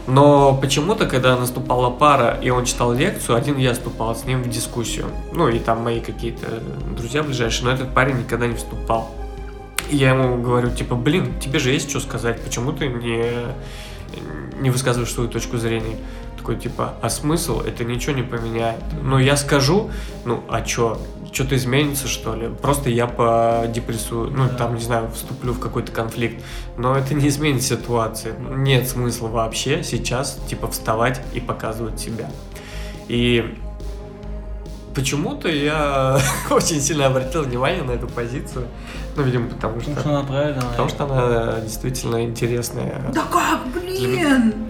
Но 0.10 0.56
почему-то, 0.56 1.06
когда 1.06 1.38
наступала 1.38 1.92
пара, 1.92 2.40
и 2.42 2.50
он 2.50 2.66
читал 2.66 2.94
лекцию, 2.94 3.36
один 3.36 3.58
я 3.58 3.74
вступал 3.74 4.16
с 4.16 4.26
ним 4.26 4.42
в 4.42 4.50
дискуссию. 4.50 5.06
Ну, 5.32 5.48
и 5.50 5.60
там 5.60 5.84
мои 5.84 6.00
какие-то 6.00 6.64
друзья 6.98 7.22
ближайшие, 7.22 7.66
но 7.66 7.72
этот 7.72 7.94
парень 7.94 8.18
никогда 8.18 8.48
не 8.48 8.56
вступал. 8.56 9.12
И 9.90 9.96
я 9.96 10.10
ему 10.10 10.42
говорю, 10.42 10.72
типа, 10.72 10.96
блин, 10.96 11.40
тебе 11.40 11.60
же 11.60 11.72
есть 11.72 11.92
что 11.92 12.00
сказать, 12.00 12.42
почему 12.42 12.72
ты 12.72 12.88
не, 12.88 13.24
не 14.60 14.72
высказываешь 14.72 15.14
свою 15.14 15.30
точку 15.30 15.58
зрения? 15.58 15.98
Такой, 16.38 16.56
типа, 16.56 16.96
а 17.02 17.10
смысл? 17.10 17.60
Это 17.60 17.84
ничего 17.84 18.16
не 18.16 18.24
поменяет. 18.24 18.82
Но 19.04 19.20
я 19.20 19.38
скажу, 19.38 19.92
ну, 20.26 20.44
а 20.50 20.62
чё? 20.62 20.98
Что-то 21.32 21.56
изменится, 21.56 22.08
что 22.08 22.36
ли? 22.36 22.50
Просто 22.50 22.90
я 22.90 23.06
подепрессую, 23.06 24.32
ну, 24.32 24.50
там, 24.50 24.76
не 24.76 24.82
знаю, 24.82 25.12
вступлю 25.14 25.54
в 25.54 25.60
какой-то 25.60 25.92
конфликт. 25.92 26.44
Но 26.78 26.96
это 26.96 27.14
не 27.14 27.28
изменит 27.28 27.62
ситуации. 27.62 28.34
Нет 28.56 28.88
смысла 28.88 29.28
вообще 29.28 29.84
сейчас, 29.84 30.40
типа, 30.48 30.70
вставать 30.70 31.22
и 31.34 31.40
показывать 31.40 32.00
себя. 32.00 32.32
И 33.08 33.58
почему-то 34.96 35.50
я 35.50 36.20
очень 36.50 36.82
сильно 36.82 37.08
обратил 37.08 37.44
внимание 37.44 37.84
на 37.84 37.92
эту 37.92 38.08
позицию. 38.08 38.68
Ну, 39.16 39.24
видимо, 39.24 39.50
потому 39.50 39.82
что... 39.82 39.92
Потому 39.92 40.02
что 40.02 40.20
она 40.20 40.28
правильно. 40.28 40.62
Потому 40.62 40.90
что 40.90 41.04
она 41.04 41.60
действительно 41.62 42.24
интересная. 42.24 43.02
Да 43.14 43.24
как, 43.32 43.68
блин? 43.74 44.69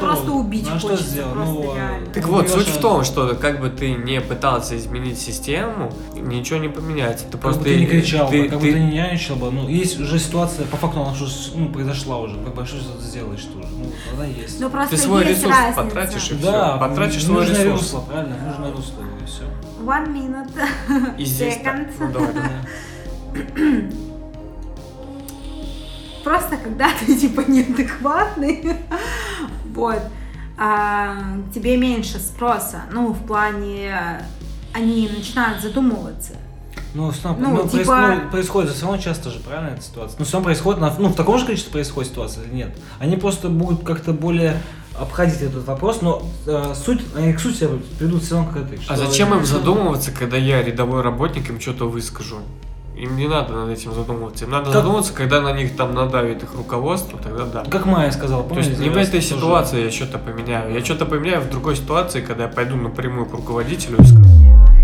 Ну 0.00 0.06
просто 0.06 0.32
убить 0.32 0.66
ну 0.68 0.74
а 0.74 0.78
что 0.78 0.88
хочется, 0.88 1.08
сделать? 1.10 1.32
просто 1.34 1.52
Ну, 1.52 1.74
реально. 1.74 2.06
Так 2.12 2.26
Ну, 2.26 2.32
вот, 2.32 2.48
суть 2.48 2.68
в 2.68 2.80
том, 2.80 3.04
что 3.04 3.34
как 3.34 3.60
бы 3.60 3.68
ты 3.70 3.92
не 3.92 4.20
пытался 4.20 4.76
изменить 4.76 5.18
систему, 5.18 5.92
ничего 6.14 6.58
не 6.58 6.68
поменяется. 6.68 7.24
Ты 7.26 7.32
Как 7.32 7.40
просто 7.42 7.60
бы 7.60 7.64
ты 7.66 7.76
не 7.80 7.86
кричал, 7.86 8.28
ты- 8.30 8.42
бы, 8.42 8.48
как 8.48 8.58
ты- 8.60 8.66
бы 8.66 8.72
ты 8.72 8.80
не 8.80 8.92
нянчил 8.92 9.36
бы. 9.36 9.50
Ну, 9.50 9.68
есть 9.68 10.00
уже 10.00 10.18
ситуация, 10.18 10.66
по 10.66 10.76
факту 10.76 11.00
она 11.02 11.12
уже 11.12 11.26
ну, 11.54 11.68
произошла 11.68 12.18
уже. 12.18 12.36
Как 12.36 12.54
бы 12.54 12.66
что 12.66 12.76
ты 12.76 13.02
сделаешь 13.04 13.42
тоже? 13.44 13.68
Ну, 13.76 13.86
она 14.14 14.26
есть. 14.26 14.60
Ну 14.60 14.70
просто 14.70 14.96
Ты 14.96 15.02
свой 15.02 15.24
есть 15.26 15.40
ресурс 15.42 15.56
разница. 15.56 15.82
потратишь 15.82 16.30
и 16.30 16.34
да, 16.34 16.70
всё. 16.78 16.78
Потратишь 16.88 17.24
свой 17.24 17.46
ресурс. 17.46 17.80
русло, 17.80 18.00
правильно, 18.00 18.36
нужное 18.46 18.72
русло, 18.72 19.02
и 19.22 19.26
все. 19.26 19.42
One 19.84 20.12
minute. 20.12 21.16
И 21.18 21.24
здесь 21.24 21.58
так. 21.62 21.76
Ну, 21.98 22.12
давай. 22.12 22.30
Просто 26.24 26.56
когда 26.58 26.90
ты 27.00 27.16
типа 27.16 27.40
неадекватный, 27.48 28.76
вот, 29.74 30.00
а, 30.58 31.14
тебе 31.54 31.76
меньше 31.76 32.18
спроса. 32.18 32.82
Ну, 32.92 33.12
в 33.12 33.26
плане 33.26 33.94
они 34.74 35.08
начинают 35.16 35.60
задумываться. 35.62 36.34
Ну, 36.92 37.12
равно, 37.22 37.48
Ну, 37.48 37.54
ну, 37.56 37.62
проис- 37.68 37.70
типа- 37.82 38.14
ну, 38.24 38.30
происходит 38.30 38.72
все 38.72 38.84
равно 38.86 38.98
часто 39.00 39.30
же, 39.30 39.38
правильно, 39.38 39.68
эта 39.74 39.82
ситуация? 39.82 40.18
Ну, 40.18 40.24
все 40.24 40.34
равно 40.34 40.44
происходит, 40.46 40.80
на- 40.80 40.94
ну, 40.98 41.08
в 41.08 41.14
таком 41.14 41.38
же 41.38 41.46
количестве 41.46 41.70
происходит 41.72 42.10
ситуация 42.10 42.44
или 42.44 42.52
нет? 42.54 42.76
Они 42.98 43.16
просто 43.16 43.48
будут 43.48 43.84
как-то 43.84 44.12
более 44.12 44.60
обходить 44.98 45.40
этот 45.40 45.64
вопрос, 45.66 46.02
но 46.02 46.22
э, 46.46 46.74
суть, 46.74 47.00
они 47.16 47.32
к 47.32 47.40
сути 47.40 47.68
придут 47.98 48.22
все 48.24 48.34
равно 48.36 48.52
к 48.52 48.56
этой. 48.56 48.80
А 48.88 48.96
зачем 48.96 49.32
им 49.34 49.44
задумываться, 49.46 50.10
когда 50.10 50.36
я 50.36 50.62
рядовой 50.62 51.02
работник 51.02 51.48
им 51.48 51.60
что-то 51.60 51.88
выскажу? 51.88 52.38
Им 53.00 53.16
не 53.16 53.26
надо 53.28 53.54
над 53.54 53.70
этим 53.70 53.94
задумываться. 53.94 54.44
Им 54.44 54.50
надо 54.50 54.66
Как- 54.66 54.74
задумываться, 54.74 55.14
когда 55.14 55.40
на 55.40 55.52
них 55.52 55.74
там 55.74 55.94
надавит 55.94 56.42
их 56.42 56.54
руководство, 56.54 57.18
тогда 57.18 57.46
да. 57.46 57.64
Как 57.70 57.86
Майя 57.86 58.10
сказала, 58.10 58.42
То 58.46 58.56
есть 58.56 58.78
не 58.78 58.90
в 58.90 58.96
этой 58.98 59.22
ситуации 59.22 59.84
я 59.84 59.90
что-то 59.90 60.18
поменяю. 60.18 60.74
Я 60.74 60.84
что-то 60.84 61.06
поменяю 61.06 61.40
в 61.40 61.48
другой 61.48 61.76
ситуации, 61.76 62.20
когда 62.20 62.42
я 62.44 62.50
пойду 62.50 62.76
напрямую 62.76 63.24
к 63.24 63.32
руководителю 63.32 63.96
и 64.00 64.04
скажу, 64.04 64.24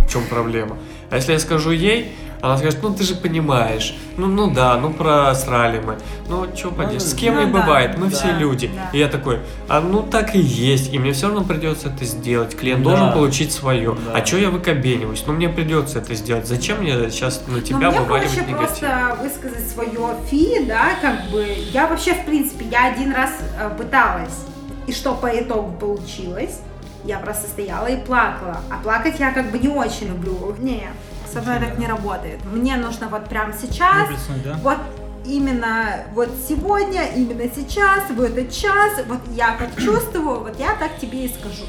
в 0.06 0.10
чем 0.10 0.24
проблема. 0.30 0.78
А 1.10 1.16
если 1.16 1.32
я 1.32 1.38
скажу 1.38 1.72
ей, 1.72 2.16
Она 2.40 2.56
скажет, 2.58 2.80
ну 2.82 2.94
ты 2.94 3.02
же 3.04 3.14
понимаешь, 3.14 3.94
ну, 4.16 4.26
ну 4.26 4.50
да, 4.50 4.76
ну 4.76 4.92
просрали 4.92 5.80
мы, 5.80 5.96
ну 6.28 6.46
что 6.54 6.70
поделать, 6.70 7.02
с 7.02 7.14
кем 7.14 7.34
ну 7.36 7.42
и 7.42 7.46
да, 7.46 7.60
бывает, 7.60 7.98
мы 7.98 8.08
да, 8.08 8.16
все 8.16 8.32
люди. 8.32 8.68
да. 8.74 8.90
И 8.92 8.98
я 8.98 9.08
такой, 9.08 9.40
а 9.68 9.80
ну 9.80 10.02
так 10.02 10.34
и 10.34 10.38
есть, 10.38 10.92
и 10.92 10.98
мне 10.98 11.12
все 11.12 11.26
равно 11.28 11.44
придется 11.44 11.88
это 11.88 12.04
сделать, 12.04 12.56
клиент 12.56 12.82
Да. 12.82 12.90
должен 12.90 13.12
получить 13.12 13.52
свое. 13.52 13.96
Да. 14.06 14.18
А 14.20 14.24
что 14.26 14.36
я 14.38 14.50
выкобениваюсь? 14.50 15.24
Ну 15.26 15.32
мне 15.32 15.48
придется 15.48 15.98
это 15.98 16.14
сделать. 16.14 16.46
Зачем 16.46 16.80
мне 16.82 17.10
сейчас 17.10 17.42
на 17.46 17.54
Ну, 17.54 17.60
тебя 17.60 17.90
мне 17.90 18.00
вываливать 18.00 18.36
негатив? 18.48 18.56
просто 18.78 19.18
высказать 19.22 19.66
свое 19.68 20.16
фи, 20.30 20.64
да, 20.66 20.90
как 21.00 21.30
бы. 21.30 21.46
Я 21.72 21.86
вообще, 21.86 22.14
в 22.14 22.24
принципе, 22.24 22.66
я 22.66 22.92
один 22.92 23.12
раз 23.12 23.30
э, 23.58 23.70
пыталась, 23.76 24.44
и 24.86 24.92
что 24.92 25.14
по 25.14 25.26
итогу 25.26 25.72
получилось, 25.72 26.60
я 27.04 27.18
просто 27.18 27.48
стояла 27.48 27.86
и 27.86 27.96
плакала. 28.04 28.58
А 28.70 28.82
плакать 28.82 29.18
я 29.18 29.30
как 29.32 29.50
бы 29.50 29.58
не 29.58 29.68
очень 29.68 30.08
люблю. 30.08 30.54
Не, 30.58 30.88
со 31.26 31.40
мной 31.42 31.58
так 31.58 31.78
не 31.78 31.86
работает. 31.86 32.40
Мне 32.44 32.76
нужно 32.76 33.08
вот 33.08 33.28
прямо 33.28 33.52
сейчас, 33.52 34.08
Выплеснуть, 34.08 34.42
да? 34.44 34.58
вот 34.62 34.78
именно 35.24 36.04
вот 36.14 36.28
сегодня, 36.48 37.06
именно 37.14 37.50
сейчас, 37.54 38.08
в 38.10 38.20
этот 38.20 38.52
час, 38.52 39.02
вот 39.08 39.20
я 39.34 39.56
как 39.56 39.76
чувствую, 39.76 40.40
вот 40.40 40.58
я 40.58 40.74
так 40.74 40.98
тебе 40.98 41.24
и 41.24 41.28
скажу. 41.28 41.64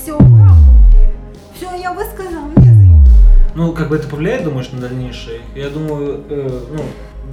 Все, 0.00 0.18
все, 1.56 1.74
я 1.76 1.92
высказал, 1.92 2.42
мне. 2.56 2.68
Ну, 3.58 3.72
как 3.72 3.88
бы 3.88 3.96
это 3.96 4.06
повлияет, 4.06 4.44
думаешь, 4.44 4.70
на 4.70 4.80
дальнейшее? 4.80 5.40
Я 5.56 5.68
думаю, 5.68 6.22
э, 6.30 6.60
ну, 6.70 6.84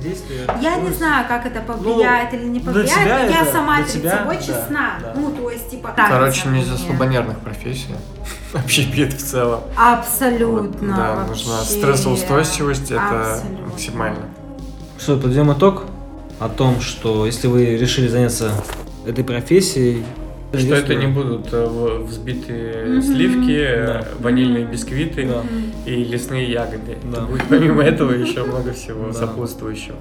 действия... 0.02 0.48
Я 0.62 0.76
не 0.78 0.90
Ну, 0.90 0.96
знаю, 0.96 1.26
как 1.28 1.46
это 1.46 1.62
повлияет 1.62 2.34
или 2.34 2.46
не 2.46 2.60
для 2.60 2.72
повлияет, 2.72 2.90
тебя 3.04 3.20
но 3.20 3.26
я 3.30 3.42
это- 3.42 3.52
сама 3.52 3.76
для 3.78 3.86
перед 3.86 4.02
тебя, 4.02 4.18
собой 4.18 4.36
да, 4.36 4.42
честна. 4.42 4.90
да. 5.02 5.14
Ну, 5.16 5.32
то 5.32 5.50
есть, 5.52 5.70
типа... 5.70 5.94
Короче, 5.96 6.48
не 6.50 6.62
мне. 6.62 6.78
слабонервных 6.78 7.40
профессий. 7.40 7.96
Общепит 8.54 9.14
в 9.14 9.18
целом. 9.24 9.62
Абсолютно. 9.78 10.96
Да, 10.96 11.16
вообще. 11.16 11.30
нужна 11.30 11.58
стрессоустойчивость, 11.64 12.92
это 12.92 13.34
Абсолютно. 13.34 13.66
максимально. 13.68 14.26
Что, 15.00 15.18
подведем 15.18 15.52
итог 15.54 15.84
о 16.40 16.50
том, 16.50 16.82
что 16.82 17.26
если 17.26 17.48
вы 17.48 17.78
решили 17.78 18.08
заняться 18.08 18.52
этой 19.06 19.24
профессией... 19.24 20.04
Что 20.54 20.76
это 20.76 20.94
если- 20.94 21.06
не 21.06 21.12
будут 21.12 21.48
э, 21.52 22.04
взбитые 22.08 22.86
Мгм. 22.86 23.02
сливки, 23.02 23.58
э, 23.60 23.86
Да. 23.88 24.08
ванильные 24.20 24.66
бисквиты 24.66 25.28
Да. 25.28 25.44
и 25.86 26.04
лесные 26.04 26.50
ягоды. 26.52 26.98
Да. 27.04 27.18
Это 27.18 27.22
будет 27.28 27.44
помимо 27.50 27.84
этого 27.84 28.12
еще 28.12 28.44
много 28.44 28.72
всего 28.74 29.08
Да. 29.08 29.14
сопутствующего. 29.14 29.96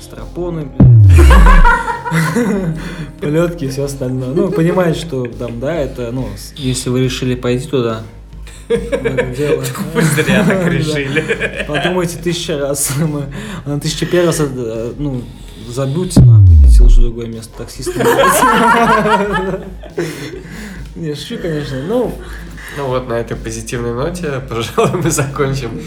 Страпоны, 0.00 0.68
блядь. 0.78 1.16
Полетки 3.20 3.64
и 3.64 3.68
все 3.68 3.84
остальное. 3.84 4.28
Ну, 4.34 4.50
понимаете, 4.50 5.00
что 5.00 5.26
там, 5.26 5.60
да, 5.60 5.74
это, 5.76 6.10
ну, 6.12 6.28
если 6.56 6.90
вы 6.90 7.04
решили 7.04 7.34
пойти 7.34 7.66
туда, 7.68 8.02
это 8.68 9.26
дело, 9.36 9.62
Вы 9.94 10.02
зря 10.02 10.44
так 10.46 10.66
решили. 10.72 11.64
Подумайте 11.66 12.18
тысячу 12.22 12.58
раз. 12.58 12.92
Мы- 12.98 13.26
На 13.64 13.80
тысячу 13.80 14.06
первый 14.06 14.26
раз, 14.26 14.40
э, 14.40 14.92
ну, 14.98 15.22
забудьте 15.68 16.20
нахуй, 16.20 16.56
лучше 16.82 17.00
в 17.00 17.02
другое 17.04 17.26
место. 17.26 17.56
Таксистом. 17.58 18.02
Не, 20.94 21.14
шучу, 21.14 21.38
конечно. 21.40 21.82
Ну, 21.82 22.12
Ну 22.78 22.86
вот 22.86 23.08
на 23.08 23.14
этой 23.14 23.36
позитивной 23.36 23.92
ноте, 23.94 24.40
пожалуй, 24.48 25.02
мы 25.02 25.10
закончим 25.10 25.80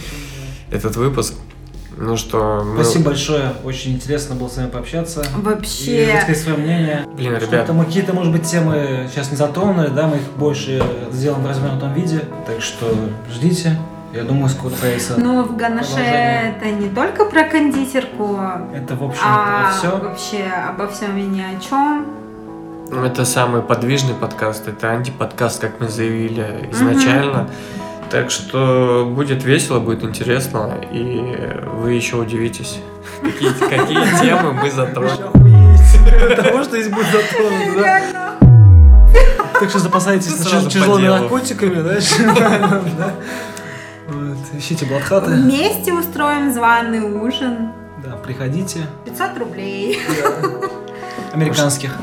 этот 0.71 0.95
выпуск. 0.95 1.34
Ну 1.97 2.15
что, 2.15 2.63
мы- 2.63 2.82
спасибо 2.84 3.06
большое. 3.06 3.54
Очень 3.65 3.93
интересно 3.95 4.36
было 4.36 4.47
с 4.47 4.56
вами 4.56 4.69
пообщаться. 4.69 5.21
И 5.21 5.41
Вообще. 5.41 6.13
высказать 6.13 6.38
свое 6.43 6.58
мнение. 6.58 7.06
Блин, 7.15 7.36
Что-то 7.38 7.56
ребят, 7.58 7.69
мы 7.73 7.86
какие-то, 7.86 8.13
может 8.13 8.32
быть, 8.32 8.43
темы 8.43 9.10
сейчас 9.12 9.32
не 9.32 9.38
затронули, 9.38 9.89
да, 9.89 10.08
мы 10.08 10.15
их 10.17 10.23
больше 10.38 10.82
сделаем 11.12 11.43
в 11.43 11.47
развернутом 11.47 11.93
виде. 11.93 12.21
Так 12.47 12.62
что 12.62 12.95
ждите. 13.34 13.78
Я 14.13 14.24
думаю, 14.24 14.50
скоро 14.50 14.74
появится. 14.74 15.15
Ну, 15.19 15.43
в 15.43 15.56
Ганаше 15.56 16.00
это 16.00 16.65
не 16.72 16.89
только 16.89 17.26
про 17.26 17.43
кондитерку, 17.43 18.39
Это, 18.74 18.95
в 18.95 19.04
общем, 19.04 19.22
а 19.24 19.72
все. 19.78 19.98
вообще 19.98 20.43
обо 20.67 20.88
всем 20.88 21.15
и 21.17 21.22
ни 21.22 21.41
о 21.41 21.60
чем. 21.60 22.08
ну, 22.89 23.04
это 23.06 23.24
самый 23.24 23.62
подвижный 23.62 24.15
подкаст, 24.15 24.67
это 24.67 24.89
антиподкаст, 24.89 25.62
как 25.62 25.80
мы 25.80 25.88
заявили 25.89 26.69
изначально. 26.72 27.48
Так 28.10 28.32
что 28.32 29.08
будет 29.15 29.43
весело, 29.43 29.80
будет 29.80 30.04
интересно, 30.04 30.74
и 30.91 31.62
вы 31.76 31.91
еще 31.93 32.15
удивитесь, 32.15 32.80
какие, 33.22 33.52
какие 33.52 34.22
темы 34.22 34.54
мы 34.54 34.72
затронем. 34.72 35.32
Того, 36.36 36.63
что 36.63 36.78
здесь 36.82 36.91
будет 36.91 37.06
затронуто, 37.12 37.80
да? 37.80 38.38
Так 39.60 39.69
что 39.69 39.78
запасайтесь 39.80 40.34
тяжелыми 40.67 41.08
наркотиками, 41.08 41.82
да? 41.84 43.12
Да? 44.60 44.65
Ищите 44.65 44.86
блатхаты. 44.86 45.32
Вместе 45.32 45.93
устроим 45.93 46.54
званый 46.54 47.02
ужин. 47.02 47.72
Да, 48.04 48.15
приходите. 48.17 48.86
500 49.06 49.38
рублей. 49.38 50.00
Американских. 51.34 51.95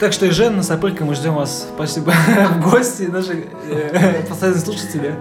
Так 0.00 0.12
что, 0.12 0.30
Жен, 0.32 0.62
Сапырка, 0.62 1.04
мы 1.04 1.14
ждем 1.14 1.34
вас. 1.34 1.66
Спасибо 1.74 2.12
в 2.56 2.70
гости, 2.70 3.02
наши 3.02 3.46
э, 3.70 4.22
постоянные 4.28 4.60
слушатели. 4.60 5.14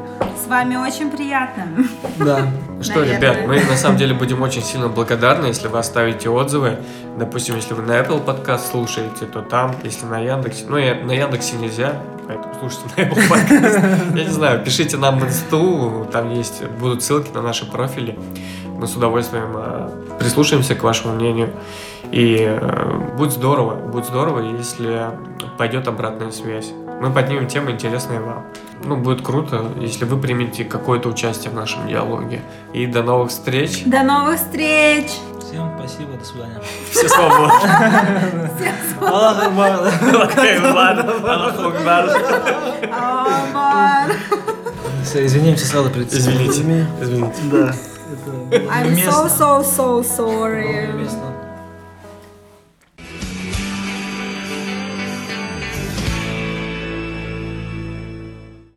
С 0.44 0.48
вами 0.48 0.76
очень 0.76 1.10
приятно. 1.12 1.66
Да. 2.18 2.48
Что, 2.82 3.04
ребят, 3.04 3.38
мы 3.48 3.60
на 3.64 3.76
самом 3.76 3.98
деле 3.98 4.14
будем 4.14 4.42
очень 4.42 4.64
сильно 4.64 4.88
благодарны, 4.88 5.48
если 5.48 5.68
вы 5.68 5.80
оставите 5.80 6.30
отзывы. 6.30 6.78
Допустим, 7.18 7.56
если 7.56 7.74
вы 7.74 7.82
на 7.84 7.94
Apple 8.00 8.24
подкаст 8.24 8.72
слушаете, 8.72 9.26
то 9.26 9.42
там, 9.42 9.76
если 9.84 10.06
на 10.06 10.20
Яндексе, 10.20 10.66
ну, 10.70 10.78
я- 10.78 10.96
на 10.96 11.12
Яндексе 11.12 11.56
нельзя, 11.58 12.02
поэтому 12.28 12.54
слушайте 12.60 12.86
на 12.96 13.02
Apple 13.02 13.28
подкаст. 13.30 13.80
Я 14.16 14.24
не 14.24 14.32
знаю, 14.32 14.64
пишите 14.64 14.98
нам 14.98 15.20
в 15.20 15.26
инсту, 15.26 16.08
там 16.12 16.34
есть, 16.34 16.64
будут 16.80 17.04
ссылки 17.04 17.32
на 17.34 17.42
наши 17.42 17.66
профили. 17.66 18.18
Мы 18.78 18.86
с 18.88 18.96
удовольствием 18.96 19.54
э, 19.56 19.90
прислушаемся 20.20 20.76
к 20.76 20.84
вашему 20.84 21.16
мнению. 21.16 21.50
И 22.12 22.38
э, 22.40 23.00
будет 23.18 23.32
здорово, 23.32 23.76
будет 23.76 24.06
здорово, 24.06 24.40
если 24.40 25.12
пойдет 25.58 25.88
обратная 25.88 26.32
связь. 26.32 26.72
Мы 27.02 27.12
поднимем 27.12 27.48
темы, 27.48 27.72
интересные 27.72 28.20
вам. 28.20 28.46
Ну, 28.84 28.98
будет 28.98 29.22
круто, 29.22 29.66
если 29.80 30.06
вы 30.06 30.18
примете 30.18 30.64
какое-то 30.64 31.10
участие 31.10 31.52
в 31.52 31.56
нашем 31.56 31.88
диалоге. 31.88 32.42
И 32.74 32.86
до 32.86 33.04
новых 33.04 33.30
встреч. 33.30 33.84
До 33.86 34.04
новых 34.04 34.38
встреч! 34.38 35.12
Всем 35.40 35.72
спасибо, 35.78 36.14
до 36.14 36.26
свидания. 36.26 36.62
Все 36.92 37.08
свободны. 37.08 37.52
Все, 45.04 45.26
извинимся 45.26 45.66
сразу 45.66 45.90
перед 45.90 46.12
Извините. 46.12 46.86
Извините. 47.02 47.42
Да. 47.52 47.74
I'm 48.52 48.96
so, 48.96 49.28
so, 49.28 49.62
so 49.64 50.02
sorry. 50.04 51.37